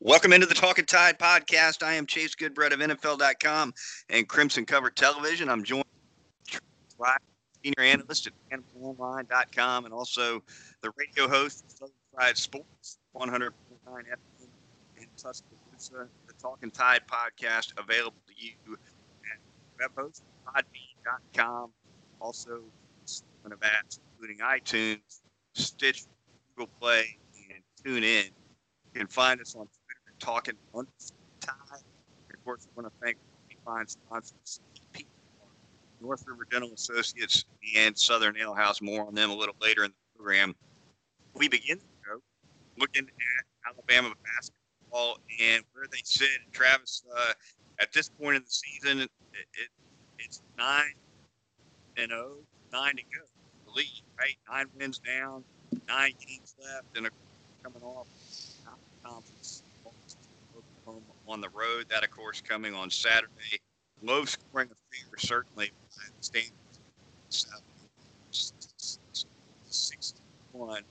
Welcome 0.00 0.32
into 0.32 0.46
the 0.46 0.54
Talking 0.54 0.84
Tide 0.84 1.18
podcast. 1.18 1.82
I 1.82 1.94
am 1.94 2.06
Chase 2.06 2.34
Goodbread 2.34 2.72
of 2.72 2.80
NFL.com 2.80 3.72
and 4.08 4.28
Crimson 4.28 4.64
Cover 4.64 4.90
Television. 4.90 5.48
I'm 5.48 5.62
joined 5.62 5.84
by 6.98 7.16
senior 7.62 7.74
analyst 7.80 8.26
at 8.26 8.60
BamaOnline.com 8.74 9.84
and 9.84 9.94
also 9.94 10.42
the 10.82 10.90
radio 10.96 11.28
host 11.28 11.64
of 11.64 11.90
Southern 12.18 12.34
Sports, 12.34 12.98
100.9 13.14 13.50
FM 13.86 14.46
in 14.96 15.06
Tuscaloosa. 15.16 16.08
The 16.26 16.34
Talking 16.40 16.70
Tide 16.70 17.02
podcast 17.06 17.78
available 17.78 18.18
to 18.26 18.34
you 18.36 18.52
at 18.74 19.38
web 19.78 19.90
host, 19.96 20.24
podbean.com, 20.46 21.70
also 22.20 22.62
of 23.44 23.60
apps, 23.60 23.98
including 24.12 24.38
iTunes, 24.38 25.20
Stitch, 25.54 26.04
Google 26.56 26.70
Play, 26.80 27.18
and 27.50 27.62
TuneIn. 27.84 28.30
You 28.94 29.00
can 29.00 29.06
find 29.06 29.40
us 29.40 29.56
on 29.56 29.68
talking 30.22 30.54
on 30.72 30.86
time. 31.40 31.56
Of 32.32 32.44
course, 32.44 32.66
I 32.66 32.80
want 32.80 32.92
to 32.92 33.04
thank 33.04 33.16
fine 33.64 33.86
sponsors, 33.86 34.60
North 36.00 36.24
River 36.26 36.46
Dental 36.50 36.70
Associates, 36.72 37.44
and 37.76 37.96
Southern 37.96 38.36
Ale 38.36 38.54
House. 38.54 38.80
More 38.80 39.06
on 39.06 39.14
them 39.14 39.30
a 39.30 39.34
little 39.34 39.54
later 39.60 39.84
in 39.84 39.90
the 39.90 40.16
program. 40.16 40.54
We 41.34 41.48
begin 41.48 41.78
the 41.78 41.84
show 42.06 42.20
looking 42.78 43.04
at 43.04 43.70
Alabama 43.70 44.14
basketball 44.24 45.18
and 45.40 45.64
where 45.72 45.86
they 45.90 46.00
sit. 46.04 46.28
Travis, 46.52 47.02
uh, 47.16 47.32
at 47.80 47.92
this 47.92 48.08
point 48.08 48.36
in 48.36 48.42
the 48.42 48.50
season, 48.50 49.00
it, 49.00 49.10
it, 49.34 49.68
it's 50.18 50.42
nine 50.56 50.94
and 51.96 52.10
zero, 52.10 52.36
oh, 52.38 52.44
nine 52.72 52.96
to 52.96 53.02
go. 53.02 53.24
The 53.66 53.72
lead, 53.72 54.02
right? 54.18 54.36
Nine 54.48 54.66
wins 54.78 54.98
down, 54.98 55.44
nine 55.88 56.12
games 56.26 56.54
left, 56.60 56.96
and 56.96 57.08
coming 57.62 57.82
off 57.82 58.06
conference 59.04 59.61
on 61.26 61.40
the 61.40 61.48
road. 61.50 61.86
That, 61.90 62.04
of 62.04 62.10
course, 62.10 62.40
coming 62.40 62.74
on 62.74 62.90
Saturday. 62.90 63.60
Low 64.02 64.24
scoring 64.24 64.68
affair, 64.68 65.18
certainly. 65.18 65.70
Sixty-one. 69.68 70.82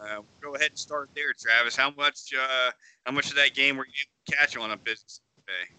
Uh, 0.00 0.20
go 0.40 0.54
ahead 0.54 0.70
and 0.70 0.78
start 0.78 1.10
there, 1.14 1.32
Travis. 1.38 1.76
How 1.76 1.90
much? 1.90 2.32
Uh, 2.38 2.70
how 3.06 3.12
much 3.12 3.30
of 3.30 3.36
that 3.36 3.54
game 3.54 3.76
were 3.76 3.86
you 3.86 4.34
catch 4.34 4.56
on 4.56 4.70
a 4.70 4.76
business 4.76 5.20
day? 5.46 5.74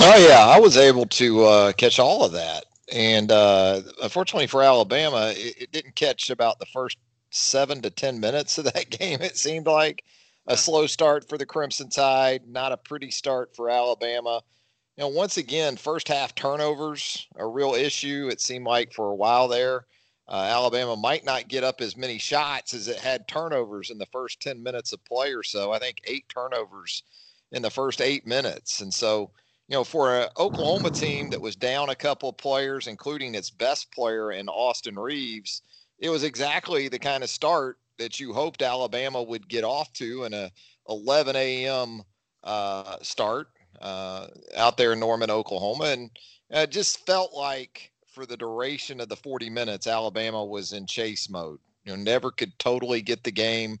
Oh 0.00 0.28
yeah, 0.28 0.46
I 0.46 0.60
was 0.60 0.76
able 0.76 1.06
to 1.06 1.44
uh, 1.44 1.72
catch 1.72 1.98
all 1.98 2.24
of 2.24 2.32
that, 2.32 2.64
and 2.92 3.32
uh, 3.32 3.80
unfortunately 4.02 4.46
for 4.46 4.62
Alabama, 4.62 5.32
it, 5.34 5.62
it, 5.62 5.72
didn't 5.72 5.94
catch 5.94 6.30
about 6.30 6.58
the 6.58 6.66
first 6.66 6.98
seven 7.30 7.80
to 7.82 7.90
ten 7.90 8.20
minutes 8.20 8.58
of 8.58 8.64
that 8.66 8.90
game. 8.98 9.22
It 9.22 9.36
seemed 9.36 9.66
like 9.66 10.04
a 10.46 10.56
slow 10.56 10.86
start 10.86 11.28
for 11.28 11.38
the 11.38 11.46
Crimson 11.46 11.88
Tide, 11.88 12.46
not 12.46 12.72
a 12.72 12.76
pretty 12.76 13.10
start 13.10 13.54
for 13.54 13.68
Alabama. 13.68 14.42
You 14.96 15.04
know, 15.04 15.08
once 15.08 15.36
again, 15.36 15.76
first 15.76 16.08
half 16.08 16.34
turnovers 16.34 17.26
a 17.36 17.46
real 17.46 17.74
issue. 17.74 18.28
It 18.30 18.40
seemed 18.40 18.64
like 18.64 18.92
for 18.92 19.10
a 19.10 19.14
while 19.14 19.48
there, 19.48 19.86
uh, 20.28 20.48
Alabama 20.48 20.96
might 20.96 21.24
not 21.24 21.48
get 21.48 21.64
up 21.64 21.80
as 21.80 21.96
many 21.96 22.18
shots 22.18 22.74
as 22.74 22.88
it 22.88 22.96
had 22.98 23.28
turnovers 23.28 23.90
in 23.90 23.98
the 23.98 24.06
first 24.06 24.40
10 24.40 24.62
minutes 24.62 24.92
of 24.92 25.04
play 25.04 25.32
or 25.34 25.42
so. 25.42 25.72
I 25.72 25.78
think 25.78 26.00
eight 26.04 26.28
turnovers 26.28 27.02
in 27.52 27.62
the 27.62 27.70
first 27.70 28.00
eight 28.00 28.26
minutes. 28.26 28.80
And 28.80 28.92
so, 28.92 29.30
you 29.68 29.74
know, 29.74 29.84
for 29.84 30.16
an 30.16 30.28
Oklahoma 30.38 30.90
team 30.90 31.30
that 31.30 31.40
was 31.40 31.56
down 31.56 31.90
a 31.90 31.94
couple 31.94 32.28
of 32.28 32.36
players, 32.36 32.86
including 32.86 33.34
its 33.34 33.50
best 33.50 33.92
player 33.92 34.32
in 34.32 34.48
Austin 34.48 34.98
Reaves, 34.98 35.62
it 35.98 36.10
was 36.10 36.24
exactly 36.24 36.88
the 36.88 36.98
kind 36.98 37.22
of 37.22 37.30
start 37.30 37.78
that 37.98 38.20
you 38.20 38.32
hoped 38.32 38.62
Alabama 38.62 39.22
would 39.22 39.48
get 39.48 39.64
off 39.64 39.92
to 39.94 40.24
in 40.24 40.34
a 40.34 40.50
11 40.88 41.36
a.m. 41.36 42.02
Uh, 42.44 42.96
start 43.02 43.48
uh, 43.80 44.28
out 44.56 44.76
there 44.76 44.92
in 44.92 45.00
Norman, 45.00 45.30
Oklahoma, 45.30 45.84
and 45.84 46.10
it 46.50 46.70
just 46.70 47.04
felt 47.06 47.34
like 47.34 47.92
for 48.16 48.26
the 48.26 48.36
duration 48.36 49.00
of 49.00 49.08
the 49.08 49.16
40 49.16 49.50
minutes, 49.50 49.86
Alabama 49.86 50.44
was 50.44 50.72
in 50.72 50.86
chase 50.86 51.28
mode. 51.28 51.58
You 51.84 51.96
know, 51.96 52.02
never 52.02 52.30
could 52.30 52.58
totally 52.58 53.02
get 53.02 53.22
the 53.22 53.30
game 53.30 53.78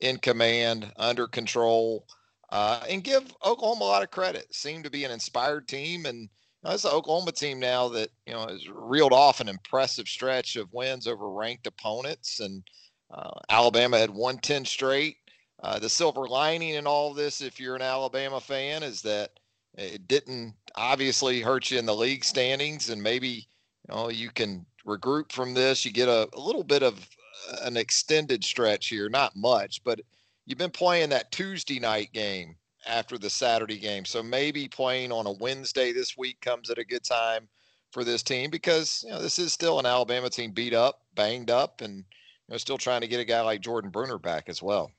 in 0.00 0.18
command, 0.18 0.92
under 0.96 1.26
control, 1.26 2.06
uh, 2.50 2.84
and 2.88 3.02
give 3.02 3.34
Oklahoma 3.44 3.84
a 3.84 3.86
lot 3.86 4.02
of 4.02 4.10
credit. 4.10 4.54
Seemed 4.54 4.84
to 4.84 4.90
be 4.90 5.04
an 5.04 5.10
inspired 5.10 5.68
team, 5.68 6.06
and 6.06 6.28
it's 6.64 6.82
the 6.82 6.90
Oklahoma 6.90 7.32
team 7.32 7.58
now 7.58 7.88
that 7.88 8.10
you 8.26 8.32
know 8.32 8.46
has 8.46 8.68
reeled 8.68 9.12
off 9.12 9.40
an 9.40 9.48
impressive 9.48 10.06
stretch 10.06 10.56
of 10.56 10.72
wins 10.72 11.06
over 11.06 11.30
ranked 11.30 11.66
opponents, 11.66 12.40
and 12.40 12.62
uh, 13.10 13.30
Alabama 13.48 13.98
had 13.98 14.10
won 14.10 14.38
10 14.38 14.64
straight. 14.64 15.16
Uh, 15.62 15.78
the 15.78 15.88
silver 15.88 16.28
lining 16.28 16.70
in 16.70 16.86
all 16.86 17.12
this, 17.12 17.40
if 17.40 17.58
you're 17.58 17.76
an 17.76 17.82
Alabama 17.82 18.40
fan, 18.40 18.82
is 18.82 19.02
that 19.02 19.30
it 19.76 20.06
didn't 20.06 20.54
obviously 20.76 21.40
hurt 21.40 21.70
you 21.70 21.78
in 21.78 21.86
the 21.86 21.94
league 21.94 22.24
standings, 22.24 22.90
and 22.90 23.02
maybe 23.02 23.28
you 23.88 23.94
know 23.94 24.08
you 24.08 24.30
can 24.30 24.64
regroup 24.86 25.32
from 25.32 25.54
this. 25.54 25.84
You 25.84 25.92
get 25.92 26.08
a, 26.08 26.28
a 26.32 26.40
little 26.40 26.64
bit 26.64 26.82
of 26.82 27.08
an 27.62 27.76
extended 27.76 28.44
stretch 28.44 28.88
here, 28.88 29.08
not 29.08 29.36
much, 29.36 29.82
but 29.84 30.00
you've 30.46 30.58
been 30.58 30.70
playing 30.70 31.10
that 31.10 31.32
Tuesday 31.32 31.80
night 31.80 32.12
game 32.12 32.56
after 32.86 33.18
the 33.18 33.30
Saturday 33.30 33.78
game, 33.78 34.04
so 34.04 34.22
maybe 34.22 34.68
playing 34.68 35.12
on 35.12 35.26
a 35.26 35.32
Wednesday 35.32 35.92
this 35.92 36.16
week 36.16 36.40
comes 36.40 36.70
at 36.70 36.78
a 36.78 36.84
good 36.84 37.04
time 37.04 37.48
for 37.90 38.04
this 38.04 38.22
team 38.22 38.50
because 38.50 39.02
you 39.04 39.10
know 39.10 39.20
this 39.20 39.38
is 39.38 39.52
still 39.52 39.78
an 39.78 39.86
Alabama 39.86 40.30
team 40.30 40.52
beat 40.52 40.74
up, 40.74 41.02
banged 41.14 41.50
up, 41.50 41.80
and 41.80 42.04
you 42.48 42.54
know, 42.54 42.58
still 42.58 42.78
trying 42.78 43.02
to 43.02 43.08
get 43.08 43.20
a 43.20 43.24
guy 43.24 43.40
like 43.42 43.60
Jordan 43.60 43.90
Bruner 43.90 44.18
back 44.18 44.48
as 44.48 44.62
well. 44.62 44.90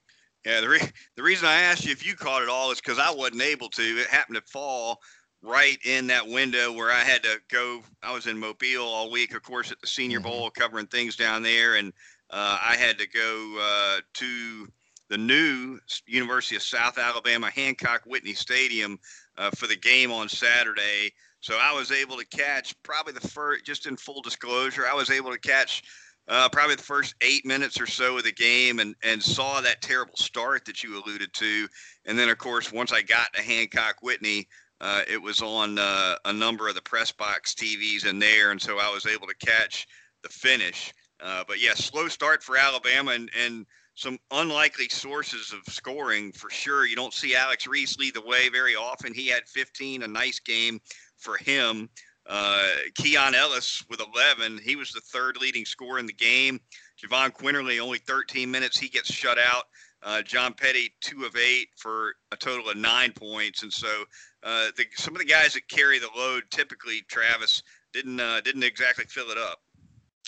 Yeah, 0.46 0.62
the, 0.62 0.70
re- 0.70 0.92
the 1.16 1.24
reason 1.24 1.48
I 1.48 1.62
asked 1.62 1.86
you 1.86 1.92
if 1.92 2.06
you 2.06 2.16
caught 2.16 2.44
it 2.44 2.50
all 2.50 2.72
is 2.72 2.80
because 2.80 3.00
I 3.00 3.12
wasn't 3.12 3.42
able 3.42 3.70
to. 3.70 3.82
It 3.82 4.08
happened 4.08 4.36
to 4.36 4.52
fall 4.52 5.00
right 5.42 5.78
in 5.86 6.08
that 6.08 6.28
window 6.28 6.72
where 6.72 6.92
I 6.92 7.00
had 7.00 7.24
to 7.24 7.40
go. 7.52 7.82
I 8.04 8.14
was 8.14 8.28
in 8.28 8.38
Mobile 8.38 8.84
all 8.84 9.12
week, 9.12 9.34
of 9.34 9.44
course, 9.44 9.72
at 9.72 9.82
the 9.82 9.88
Senior 9.88 10.20
mm-hmm. 10.20 10.30
Bowl, 10.30 10.52
covering 10.52 10.88
things 10.88 11.16
down 11.16 11.44
there, 11.44 11.76
and 11.76 11.92
uh, 12.30 12.59
I 12.62 12.76
had 12.76 12.98
to 13.00 13.08
go 13.08 13.58
uh, 13.59 14.02
to 14.14 14.68
the 15.09 15.18
new 15.18 15.80
University 16.06 16.56
of 16.56 16.62
South 16.62 16.98
Alabama 16.98 17.50
Hancock 17.50 18.04
Whitney 18.06 18.34
Stadium 18.34 19.00
uh, 19.38 19.50
for 19.52 19.66
the 19.66 19.76
game 19.76 20.12
on 20.12 20.30
Saturday. 20.30 21.12
So 21.42 21.58
I 21.59 21.74
was 21.74 21.92
able 21.92 22.18
to 22.18 22.26
catch 22.26 22.76
probably 22.84 23.14
the 23.14 23.28
first, 23.28 23.66
just 23.66 23.88
in 23.88 23.98
full 23.98 24.22
disclosure, 24.22 24.86
I 24.86 24.94
was 24.94 25.09
able 25.09 25.32
to 25.32 25.40
catch 25.40 25.84
uh, 26.29 26.47
probably 26.47 26.75
the 26.75 26.84
first 26.84 27.16
eight 27.22 27.45
minutes 27.45 27.81
or 27.81 27.88
so 27.88 28.17
of 28.17 28.23
the 28.23 28.31
game 28.31 28.79
and, 28.79 28.95
and 29.03 29.22
saw 29.22 29.59
that 29.62 29.81
terrible 29.81 30.16
start 30.16 30.63
that 30.66 30.84
you 30.84 31.01
alluded 31.01 31.34
to. 31.34 31.67
And 32.06 32.17
then, 32.17 32.29
of 32.29 32.38
course, 32.38 32.72
once 32.72 32.94
I 32.94 33.01
got 33.01 33.34
to 33.34 33.41
Hancock 33.41 33.95
Whitney, 34.03 34.47
uh, 34.79 35.01
it 35.07 35.22
was 35.22 35.41
on 35.41 35.79
uh, 35.79 36.16
a 36.25 36.31
number 36.31 36.69
of 36.69 36.75
the 36.75 36.81
press 36.81 37.12
box 37.12 37.56
TVs 37.56 38.06
in 38.06 38.19
there. 38.19 38.51
And 38.51 38.62
so 38.62 38.78
I 38.78 38.94
was 38.94 39.07
able 39.07 39.28
to 39.28 39.45
catch 39.45 39.88
the 40.22 40.29
finish. 40.29 40.94
Uh, 41.19 41.44
but 41.47 41.62
yeah, 41.62 41.73
slow 41.73 42.07
start 42.07 42.44
for 42.44 42.57
Alabama 42.57 43.11
and, 43.11 43.29
and 43.44 43.66
some 43.96 44.17
unlikely 44.31 44.88
sources 44.88 45.51
of 45.51 45.73
scoring 45.73 46.31
for 46.31 46.50
sure. 46.50 46.85
You 46.85 46.96
don't 46.96 47.13
see 47.13 47.35
Alex 47.35 47.67
Reese 47.67 47.97
lead 47.97 48.13
the 48.13 48.22
way 48.22 48.50
very 48.50 48.75
often. 48.75 49.13
He 49.13 49.28
had 49.28 49.50
15, 49.50 50.03
a 50.03 50.07
nice 50.07 50.40
game 50.40 50.79
for 51.17 51.38
him. 51.38 51.90
Uh, 52.25 52.68
Keon 52.96 53.34
Ellis 53.34 53.84
with 53.90 54.02
11. 54.02 54.59
He 54.63 54.75
was 54.75 54.91
the 54.91 55.02
third 55.02 55.38
leading 55.38 55.66
scorer 55.66 56.00
in 56.00 56.06
the 56.06 56.13
game. 56.13 56.59
Jahvon 57.02 57.31
Quinerly, 57.31 57.80
only 57.80 57.97
13 58.00 58.50
minutes. 58.50 58.78
He 58.78 58.90
gets 58.90 59.12
shut 59.12 59.38
out. 59.40 59.63
Uh, 60.02 60.22
John 60.22 60.53
Petty, 60.53 60.94
two 61.02 61.25
of 61.25 61.35
eight 61.35 61.69
for 61.75 62.13
a 62.31 62.38
total 62.38 62.69
of 62.69 62.78
nine 62.78 63.12
points. 63.12 63.63
And 63.63 63.74
so 63.74 64.03
uh, 64.44 64.68
the, 64.78 64.85
some 64.96 65.13
of 65.13 65.19
the 65.19 65.25
guys 65.25 65.53
that 65.53 65.68
carry 65.68 66.00
the 66.00 66.09
load 66.16 66.44
typically, 66.52 67.02
Travis, 67.09 67.63
didn't 67.91 68.19
uh, 68.19 68.41
didn't 68.41 68.63
exactly 68.63 69.06
fill 69.06 69.29
it 69.29 69.38
up. 69.38 69.59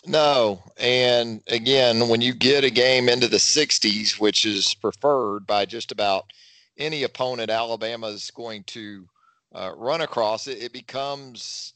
No, 0.06 0.64
and 0.78 1.44
again, 1.48 2.08
when 2.08 2.22
you 2.22 2.34
get 2.34 2.64
a 2.64 2.72
game 2.72 3.08
into 3.08 3.28
the 3.28 3.38
60s, 3.38 4.20
which 4.20 4.46
is 4.46 4.74
preferred 4.74 5.46
by 5.46 5.66
just 5.66 5.92
about 5.92 6.26
any 6.78 7.04
opponent 7.04 7.52
Alabama 7.52 8.08
is 8.08 8.32
going 8.32 8.64
to 8.64 9.08
uh, 9.54 9.72
run 9.76 10.02
across, 10.02 10.48
it, 10.48 10.62
it 10.62 10.74
becomes 10.74 11.74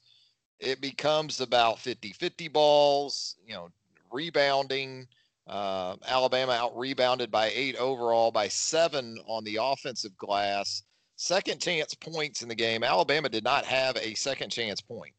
it 0.59 0.81
becomes 0.81 1.41
about 1.41 1.79
50 1.79 2.13
50 2.13 2.47
balls, 2.47 3.35
you 3.45 3.53
know, 3.53 3.69
rebounding. 4.11 5.07
Uh, 5.47 5.95
Alabama 6.07 6.53
out 6.53 6.75
rebounded 6.75 7.29
by 7.29 7.51
eight 7.53 7.75
overall, 7.75 8.31
by 8.31 8.47
seven 8.47 9.17
on 9.27 9.43
the 9.43 9.59
offensive 9.61 10.17
glass. 10.17 10.83
Second 11.17 11.61
chance 11.61 11.93
points 11.93 12.41
in 12.41 12.49
the 12.49 12.55
game. 12.55 12.83
Alabama 12.83 13.29
did 13.29 13.43
not 13.43 13.63
have 13.65 13.95
a 13.97 14.15
second 14.15 14.49
chance 14.49 14.81
point. 14.81 15.13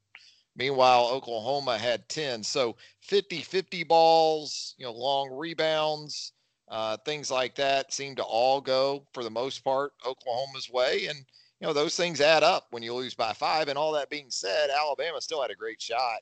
Meanwhile, 0.57 1.09
Oklahoma 1.09 1.79
had 1.79 2.09
10. 2.09 2.43
So 2.43 2.77
50 3.03 3.43
50 3.43 3.85
balls, 3.85 4.75
you 4.79 4.87
know, 4.87 4.93
long 4.93 5.31
rebounds, 5.33 6.33
uh, 6.69 6.97
things 7.05 7.31
like 7.31 7.55
that 7.57 7.93
seem 7.93 8.17
to 8.17 8.23
all 8.25 8.61
go 8.61 9.07
for 9.13 9.23
the 9.23 9.31
most 9.31 9.63
part 9.63 9.93
Oklahoma's 10.05 10.71
way. 10.71 11.07
And 11.07 11.25
you 11.61 11.67
know, 11.67 11.73
those 11.73 11.97
things 11.97 12.21
add 12.21 12.43
up 12.43 12.67
when 12.71 12.83
you 12.83 12.95
lose 12.95 13.15
by 13.15 13.33
five. 13.33 13.69
And 13.69 13.79
all 13.79 13.93
that 13.93 14.11
being 14.11 14.31
said, 14.31 14.71
Alabama 14.71 15.21
still 15.21 15.41
had 15.41 15.51
a 15.51 15.57
great 15.57 15.81
shot 15.81 16.21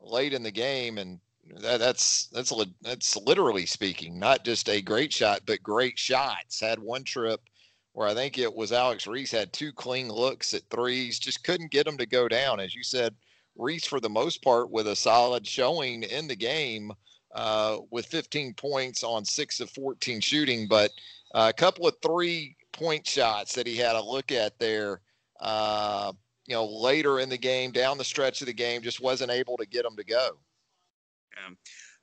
late 0.00 0.32
in 0.32 0.42
the 0.42 0.50
game, 0.50 0.98
and 0.98 1.18
that, 1.60 1.78
that's 1.78 2.26
that's 2.28 2.52
that's 2.82 3.16
literally 3.16 3.66
speaking, 3.66 4.18
not 4.18 4.44
just 4.44 4.68
a 4.68 4.82
great 4.82 5.12
shot, 5.12 5.40
but 5.46 5.62
great 5.62 5.98
shots. 5.98 6.60
Had 6.60 6.78
one 6.78 7.04
trip 7.04 7.40
where 7.92 8.08
I 8.08 8.14
think 8.14 8.38
it 8.38 8.54
was 8.54 8.72
Alex 8.72 9.06
Reese 9.06 9.30
had 9.30 9.52
two 9.52 9.72
clean 9.72 10.08
looks 10.08 10.52
at 10.54 10.62
threes, 10.70 11.18
just 11.18 11.44
couldn't 11.44 11.70
get 11.70 11.86
them 11.86 11.96
to 11.96 12.06
go 12.06 12.28
down. 12.28 12.60
As 12.60 12.74
you 12.74 12.82
said, 12.82 13.14
Reese, 13.56 13.86
for 13.86 14.00
the 14.00 14.10
most 14.10 14.42
part, 14.42 14.70
with 14.70 14.86
a 14.86 14.94
solid 14.94 15.46
showing 15.46 16.02
in 16.02 16.28
the 16.28 16.36
game 16.36 16.92
uh, 17.34 17.78
with 17.90 18.06
15 18.06 18.54
points 18.54 19.02
on 19.02 19.24
six 19.24 19.60
of 19.60 19.70
14 19.70 20.20
shooting, 20.20 20.68
but 20.68 20.90
a 21.34 21.52
couple 21.52 21.86
of 21.86 21.96
three 22.02 22.56
point 22.76 23.06
shots 23.06 23.54
that 23.54 23.66
he 23.66 23.76
had 23.76 23.96
a 23.96 24.02
look 24.02 24.32
at 24.32 24.58
there. 24.58 25.00
Uh, 25.40 26.12
you 26.46 26.54
know, 26.54 26.64
later 26.64 27.18
in 27.18 27.28
the 27.28 27.36
game, 27.38 27.72
down 27.72 27.98
the 27.98 28.04
stretch 28.04 28.40
of 28.40 28.46
the 28.46 28.52
game, 28.52 28.82
just 28.82 29.00
wasn't 29.00 29.30
able 29.30 29.56
to 29.56 29.66
get 29.66 29.82
them 29.82 29.96
to 29.96 30.04
go. 30.04 30.38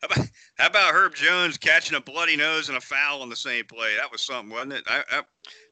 How 0.02 0.08
about, 0.08 0.30
how 0.58 0.68
about 0.68 0.94
Herb 0.94 1.16
Jones 1.16 1.58
catching 1.58 1.96
a 1.96 2.02
bloody 2.02 2.36
nose 2.36 2.68
and 2.68 2.78
a 2.78 2.82
foul 2.82 3.22
on 3.22 3.30
the 3.30 3.36
same 3.36 3.66
play? 3.66 3.96
That 3.98 4.12
was 4.12 4.22
something, 4.22 4.54
wasn't 4.54 4.74
it? 4.74 4.84
I, 4.88 5.02
I, 5.10 5.22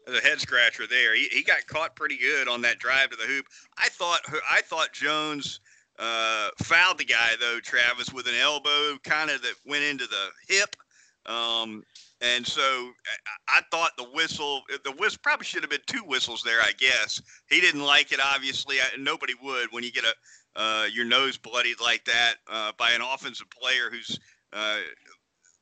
the 0.07 0.19
head 0.21 0.39
scratcher 0.39 0.87
there. 0.87 1.15
He, 1.15 1.27
he 1.27 1.43
got 1.43 1.67
caught 1.67 1.95
pretty 1.95 2.17
good 2.17 2.47
on 2.47 2.61
that 2.61 2.79
drive 2.79 3.09
to 3.09 3.17
the 3.17 3.25
hoop. 3.25 3.45
I 3.77 3.89
thought 3.89 4.21
I 4.49 4.61
thought 4.61 4.93
Jones 4.93 5.59
uh, 5.99 6.49
fouled 6.63 6.97
the 6.97 7.05
guy 7.05 7.31
though, 7.39 7.59
Travis, 7.59 8.11
with 8.13 8.27
an 8.27 8.35
elbow 8.35 8.97
kind 9.03 9.29
of 9.29 9.41
that 9.41 9.55
went 9.65 9.83
into 9.83 10.07
the 10.07 10.29
hip. 10.47 10.75
Um, 11.25 11.83
and 12.21 12.45
so 12.45 12.91
I, 13.47 13.61
thought 13.71 13.91
the 13.97 14.07
whistle, 14.13 14.61
the 14.83 14.91
whistle 14.91 15.19
probably 15.23 15.45
should 15.45 15.63
have 15.63 15.69
been 15.69 15.79
two 15.87 16.03
whistles 16.05 16.43
there. 16.43 16.59
I 16.61 16.71
guess 16.77 17.21
he 17.49 17.61
didn't 17.61 17.83
like 17.83 18.11
it. 18.11 18.19
Obviously, 18.23 18.77
I, 18.79 18.97
nobody 18.97 19.33
would 19.41 19.67
when 19.71 19.83
you 19.83 19.91
get 19.91 20.03
a 20.03 20.13
uh, 20.55 20.85
your 20.91 21.05
nose 21.05 21.37
bloodied 21.37 21.79
like 21.79 22.03
that 22.05 22.35
uh, 22.51 22.71
by 22.77 22.91
an 22.91 23.01
offensive 23.01 23.49
player 23.49 23.89
who's 23.89 24.19
uh, 24.53 24.79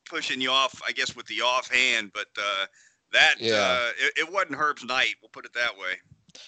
pushing 0.10 0.42
you 0.42 0.50
off. 0.50 0.82
I 0.86 0.92
guess 0.92 1.16
with 1.16 1.28
the 1.28 1.42
offhand, 1.42 2.12
but 2.14 2.28
uh, 2.38 2.66
that 3.14 3.36
yeah. 3.40 3.56
Uh, 3.56 3.90
it, 3.98 4.14
it 4.18 4.32
wasn't 4.32 4.56
Herb's 4.56 4.84
night. 4.84 5.16
We'll 5.22 5.30
put 5.30 5.46
it 5.46 5.54
that 5.54 5.78
way. 5.78 5.96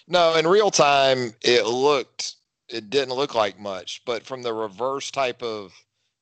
No, 0.07 0.35
in 0.35 0.47
real 0.47 0.71
time, 0.71 1.33
it 1.41 1.65
looked 1.65 2.35
it 2.69 2.89
didn't 2.89 3.15
look 3.15 3.35
like 3.35 3.59
much, 3.59 4.01
but 4.05 4.23
from 4.23 4.41
the 4.41 4.53
reverse 4.53 5.11
type 5.11 5.43
of 5.43 5.73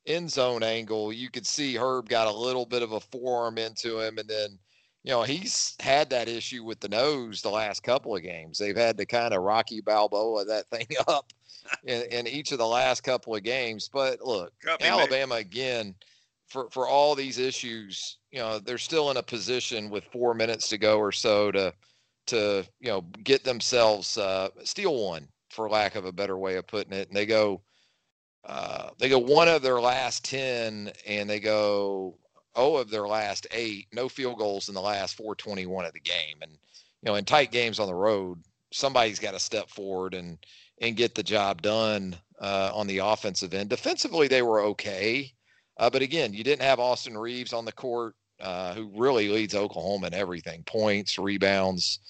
end 0.06 0.30
zone 0.30 0.62
angle, 0.62 1.12
you 1.12 1.30
could 1.30 1.46
see 1.46 1.76
Herb 1.76 2.08
got 2.08 2.28
a 2.28 2.36
little 2.36 2.66
bit 2.66 2.82
of 2.82 2.92
a 2.92 3.00
forearm 3.00 3.58
into 3.58 4.00
him, 4.00 4.18
and 4.18 4.28
then 4.28 4.58
you 5.02 5.12
know 5.12 5.22
he's 5.22 5.76
had 5.80 6.10
that 6.10 6.28
issue 6.28 6.64
with 6.64 6.80
the 6.80 6.88
nose 6.88 7.42
the 7.42 7.50
last 7.50 7.82
couple 7.82 8.14
of 8.14 8.22
games. 8.22 8.58
They've 8.58 8.76
had 8.76 8.96
to 8.98 9.06
kind 9.06 9.34
of 9.34 9.42
Rocky 9.42 9.80
Balboa 9.80 10.44
that 10.46 10.68
thing 10.68 10.86
up 11.08 11.32
in, 11.84 12.02
in 12.10 12.26
each 12.26 12.52
of 12.52 12.58
the 12.58 12.66
last 12.66 13.02
couple 13.02 13.34
of 13.34 13.42
games. 13.42 13.88
But 13.92 14.20
look, 14.20 14.52
Copy, 14.64 14.84
Alabama 14.84 15.34
man. 15.34 15.40
again 15.40 15.94
for 16.50 16.68
for 16.70 16.86
all 16.86 17.14
these 17.14 17.38
issues, 17.38 18.18
you 18.30 18.40
know, 18.40 18.58
they're 18.58 18.78
still 18.78 19.10
in 19.10 19.16
a 19.16 19.22
position 19.22 19.88
with 19.88 20.04
four 20.12 20.34
minutes 20.34 20.68
to 20.68 20.78
go 20.78 20.98
or 20.98 21.12
so 21.12 21.50
to 21.52 21.72
to 22.26 22.64
you 22.80 22.88
know 22.88 23.02
get 23.24 23.44
themselves 23.44 24.18
uh, 24.18 24.48
steal 24.64 25.08
one, 25.08 25.28
for 25.48 25.70
lack 25.70 25.94
of 25.94 26.04
a 26.04 26.12
better 26.12 26.36
way 26.36 26.56
of 26.56 26.66
putting 26.66 26.92
it. 26.92 27.08
And 27.08 27.16
they 27.16 27.24
go 27.24 27.62
uh, 28.44 28.90
they 28.98 29.08
go 29.08 29.18
one 29.18 29.48
of 29.48 29.62
their 29.62 29.80
last 29.80 30.24
ten, 30.24 30.92
and 31.06 31.28
they 31.28 31.40
go 31.40 32.18
oh 32.56 32.76
of 32.76 32.90
their 32.90 33.06
last 33.06 33.46
eight. 33.52 33.86
No 33.92 34.08
field 34.08 34.38
goals 34.38 34.68
in 34.68 34.74
the 34.74 34.80
last 34.80 35.16
421 35.16 35.84
of 35.84 35.92
the 35.92 36.00
game, 36.00 36.38
and 36.42 36.52
you 36.52 36.58
know 37.04 37.14
in 37.16 37.24
tight 37.24 37.52
games 37.52 37.78
on 37.78 37.86
the 37.86 37.94
road, 37.94 38.42
somebody's 38.72 39.18
got 39.18 39.32
to 39.32 39.38
step 39.38 39.68
forward 39.68 40.14
and 40.14 40.38
and 40.80 40.96
get 40.96 41.14
the 41.14 41.22
job 41.22 41.62
done 41.62 42.16
uh, 42.40 42.70
on 42.74 42.86
the 42.86 42.98
offensive 42.98 43.54
end. 43.54 43.68
Defensively, 43.68 44.28
they 44.28 44.42
were 44.42 44.60
okay. 44.60 45.32
Uh, 45.76 45.90
but 45.90 46.02
again, 46.02 46.32
you 46.32 46.44
didn't 46.44 46.62
have 46.62 46.80
Austin 46.80 47.16
Reaves 47.16 47.52
on 47.52 47.64
the 47.64 47.72
court, 47.72 48.14
uh, 48.40 48.74
who 48.74 48.90
really 48.94 49.28
leads 49.28 49.54
Oklahoma 49.54 50.08
in 50.08 50.14
everything 50.14 50.62
points, 50.64 51.18
rebounds, 51.18 52.00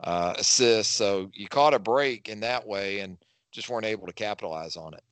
uh, 0.00 0.34
assists. 0.38 0.94
So 0.94 1.30
you 1.34 1.48
caught 1.48 1.74
a 1.74 1.78
break 1.78 2.28
in 2.28 2.40
that 2.40 2.66
way 2.66 3.00
and 3.00 3.18
just 3.52 3.68
weren't 3.68 3.86
able 3.86 4.06
to 4.06 4.12
capitalize 4.12 4.76
on 4.76 4.94
it. 4.94 5.02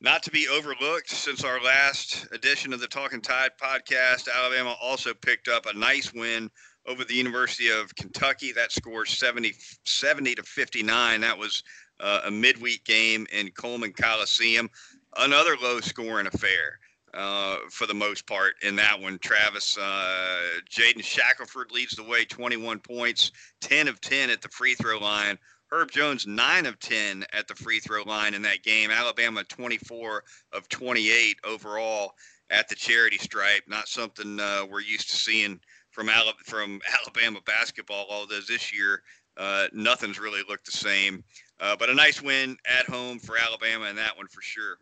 Not 0.00 0.22
to 0.24 0.30
be 0.30 0.48
overlooked, 0.48 1.08
since 1.08 1.44
our 1.44 1.62
last 1.62 2.26
edition 2.32 2.72
of 2.72 2.80
the 2.80 2.86
Talking 2.86 3.20
Tide 3.20 3.52
podcast, 3.60 4.28
Alabama 4.32 4.74
also 4.82 5.14
picked 5.14 5.48
up 5.48 5.66
a 5.66 5.72
nice 5.72 6.12
win 6.12 6.50
over 6.86 7.04
the 7.04 7.14
University 7.14 7.70
of 7.70 7.94
Kentucky. 7.94 8.52
That 8.52 8.72
score 8.72 9.06
70, 9.06 9.54
70 9.84 10.34
to 10.34 10.42
59. 10.42 11.20
That 11.20 11.38
was 11.38 11.62
uh, 12.00 12.22
a 12.24 12.30
midweek 12.30 12.84
game 12.84 13.26
in 13.32 13.50
Coleman 13.52 13.92
Coliseum. 13.92 14.68
Another 15.16 15.56
low 15.62 15.80
scoring 15.80 16.26
affair. 16.26 16.78
Uh, 17.14 17.58
for 17.70 17.86
the 17.86 17.94
most 17.94 18.26
part 18.26 18.54
in 18.62 18.74
that 18.74 19.00
one. 19.00 19.20
Travis, 19.20 19.78
uh, 19.78 20.40
Jaden 20.68 21.04
Shackelford 21.04 21.70
leads 21.70 21.94
the 21.94 22.02
way, 22.02 22.24
21 22.24 22.80
points, 22.80 23.30
10 23.60 23.86
of 23.86 24.00
10 24.00 24.30
at 24.30 24.42
the 24.42 24.48
free 24.48 24.74
throw 24.74 24.98
line. 24.98 25.38
Herb 25.74 25.90
Jones, 25.90 26.24
9 26.24 26.66
of 26.66 26.78
10 26.78 27.26
at 27.32 27.48
the 27.48 27.54
free 27.56 27.80
throw 27.80 28.04
line 28.04 28.32
in 28.32 28.42
that 28.42 28.62
game. 28.62 28.92
Alabama, 28.92 29.42
24 29.42 30.22
of 30.52 30.68
28 30.68 31.36
overall 31.42 32.12
at 32.48 32.68
the 32.68 32.76
charity 32.76 33.18
stripe. 33.18 33.62
Not 33.66 33.88
something 33.88 34.38
uh, 34.38 34.66
we're 34.70 34.82
used 34.82 35.10
to 35.10 35.16
seeing 35.16 35.58
from, 35.90 36.08
Alabama, 36.08 36.36
from 36.44 36.80
Alabama 37.00 37.40
basketball, 37.44 38.06
although 38.08 38.38
this 38.46 38.72
year 38.72 39.02
uh, 39.36 39.66
nothing's 39.72 40.20
really 40.20 40.42
looked 40.48 40.66
the 40.66 40.70
same. 40.70 41.24
Uh, 41.58 41.74
but 41.74 41.90
a 41.90 41.94
nice 41.94 42.22
win 42.22 42.56
at 42.66 42.86
home 42.86 43.18
for 43.18 43.36
Alabama 43.36 43.86
in 43.86 43.96
that 43.96 44.16
one 44.16 44.28
for 44.28 44.42
sure. 44.42 44.78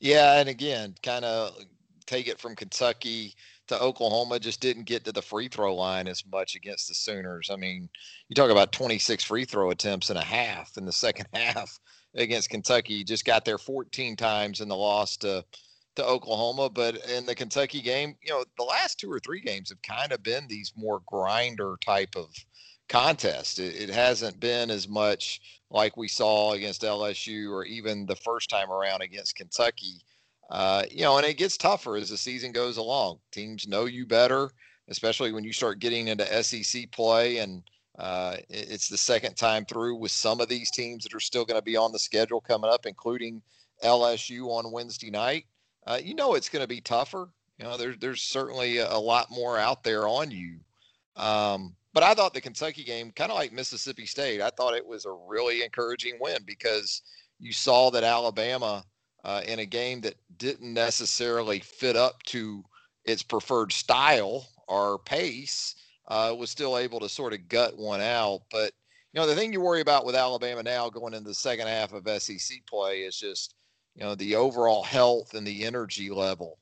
Yeah, 0.00 0.40
and 0.40 0.48
again, 0.48 0.96
kind 1.04 1.24
of 1.24 1.56
take 2.06 2.26
it 2.26 2.40
from 2.40 2.56
Kentucky 2.56 3.36
to 3.70 3.80
Oklahoma, 3.80 4.40
just 4.40 4.60
didn't 4.60 4.84
get 4.84 5.04
to 5.04 5.12
the 5.12 5.22
free 5.22 5.48
throw 5.48 5.74
line 5.74 6.08
as 6.08 6.24
much 6.30 6.56
against 6.56 6.88
the 6.88 6.94
Sooners. 6.94 7.50
I 7.50 7.56
mean, 7.56 7.88
you 8.28 8.34
talk 8.34 8.50
about 8.50 8.72
26 8.72 9.22
free 9.24 9.44
throw 9.44 9.70
attempts 9.70 10.10
and 10.10 10.18
a 10.18 10.24
half 10.24 10.76
in 10.76 10.84
the 10.84 10.92
second 11.06 11.26
half 11.32 11.78
against 12.14 12.50
Kentucky. 12.50 13.04
Just 13.04 13.24
got 13.24 13.44
there 13.44 13.58
14 13.58 14.16
times 14.16 14.60
in 14.60 14.68
the 14.68 14.76
loss 14.76 15.16
to 15.18 15.44
to 15.96 16.04
Oklahoma, 16.04 16.70
but 16.70 16.96
in 17.10 17.26
the 17.26 17.34
Kentucky 17.34 17.80
game, 17.80 18.14
you 18.22 18.30
know, 18.30 18.44
the 18.56 18.64
last 18.64 18.98
two 18.98 19.10
or 19.10 19.18
three 19.18 19.40
games 19.40 19.70
have 19.70 19.82
kind 19.82 20.12
of 20.12 20.22
been 20.22 20.46
these 20.46 20.72
more 20.76 21.02
grinder 21.06 21.76
type 21.84 22.14
of 22.16 22.28
contest. 22.88 23.58
It, 23.58 23.74
it, 23.74 23.90
hasn't 23.90 24.38
been 24.38 24.70
as 24.70 24.88
much 24.88 25.40
like 25.68 25.96
we 25.96 26.06
saw 26.06 26.52
against 26.52 26.82
LSU 26.82 27.50
or 27.50 27.64
even 27.64 28.06
the 28.06 28.16
first 28.16 28.50
time 28.50 28.70
around 28.70 29.02
against 29.02 29.34
Kentucky. 29.34 30.00
Uh, 30.50 30.82
you 30.90 31.02
know, 31.02 31.16
and 31.16 31.26
it 31.26 31.38
gets 31.38 31.56
tougher 31.56 31.96
as 31.96 32.10
the 32.10 32.16
season 32.16 32.50
goes 32.50 32.76
along. 32.76 33.18
Teams 33.30 33.68
know 33.68 33.84
you 33.84 34.04
better, 34.04 34.50
especially 34.88 35.32
when 35.32 35.44
you 35.44 35.52
start 35.52 35.78
getting 35.78 36.08
into 36.08 36.42
SEC 36.42 36.90
play. 36.90 37.38
And 37.38 37.62
uh, 37.98 38.36
it's 38.48 38.88
the 38.88 38.98
second 38.98 39.36
time 39.36 39.64
through 39.64 39.96
with 39.96 40.10
some 40.10 40.40
of 40.40 40.48
these 40.48 40.70
teams 40.70 41.04
that 41.04 41.14
are 41.14 41.20
still 41.20 41.44
going 41.44 41.58
to 41.58 41.64
be 41.64 41.76
on 41.76 41.92
the 41.92 41.98
schedule 41.98 42.40
coming 42.40 42.70
up, 42.70 42.84
including 42.84 43.40
LSU 43.84 44.48
on 44.48 44.72
Wednesday 44.72 45.10
night. 45.10 45.46
Uh, 45.86 46.00
you 46.02 46.14
know, 46.14 46.34
it's 46.34 46.48
going 46.48 46.62
to 46.62 46.68
be 46.68 46.80
tougher. 46.80 47.28
You 47.58 47.66
know, 47.66 47.76
there's 47.76 47.98
there's 47.98 48.22
certainly 48.22 48.78
a, 48.78 48.98
lot 48.98 49.30
more 49.30 49.58
out 49.58 49.84
there 49.84 50.08
on 50.08 50.30
you. 50.30 50.58
Um, 51.16 51.74
but 51.92 52.02
I 52.02 52.14
thought 52.14 52.32
the 52.32 52.40
Kentucky 52.40 52.84
game, 52.84 53.12
kind 53.12 53.30
of 53.30 53.36
like 53.36 53.52
Mississippi 53.52 54.06
State, 54.06 54.40
I 54.40 54.50
thought 54.50 54.74
it 54.74 54.86
was 54.86 55.04
a 55.04 55.12
really 55.28 55.62
encouraging 55.62 56.16
win 56.20 56.38
because 56.46 57.02
you 57.38 57.52
saw 57.52 57.90
that 57.90 58.04
Alabama, 58.04 58.84
uh, 59.24 59.42
in 59.46 59.58
a 59.58 59.66
game 59.66 60.00
that 60.00 60.14
didn't 60.38 60.72
necessarily 60.72 61.60
fit 61.60 61.96
up 61.96 62.22
to 62.24 62.64
its 63.04 63.22
preferred 63.22 63.72
style 63.72 64.46
or 64.68 64.98
pace, 64.98 65.74
uh, 66.08 66.34
was 66.36 66.50
still 66.50 66.78
able 66.78 67.00
to 67.00 67.08
sort 67.08 67.32
of 67.32 67.48
gut 67.48 67.76
one 67.76 68.00
out. 68.00 68.42
But 68.50 68.72
you 69.12 69.20
know, 69.20 69.26
the 69.26 69.34
thing 69.34 69.52
you 69.52 69.60
worry 69.60 69.80
about 69.80 70.06
with 70.06 70.14
Alabama 70.14 70.62
now 70.62 70.88
going 70.88 71.14
into 71.14 71.28
the 71.28 71.34
second 71.34 71.66
half 71.66 71.92
of 71.92 72.22
SEC 72.22 72.58
play 72.68 73.00
is 73.00 73.16
just 73.16 73.54
you 73.96 74.04
know 74.04 74.14
the 74.14 74.36
overall 74.36 74.82
health 74.82 75.34
and 75.34 75.46
the 75.46 75.64
energy 75.64 76.10
level 76.10 76.58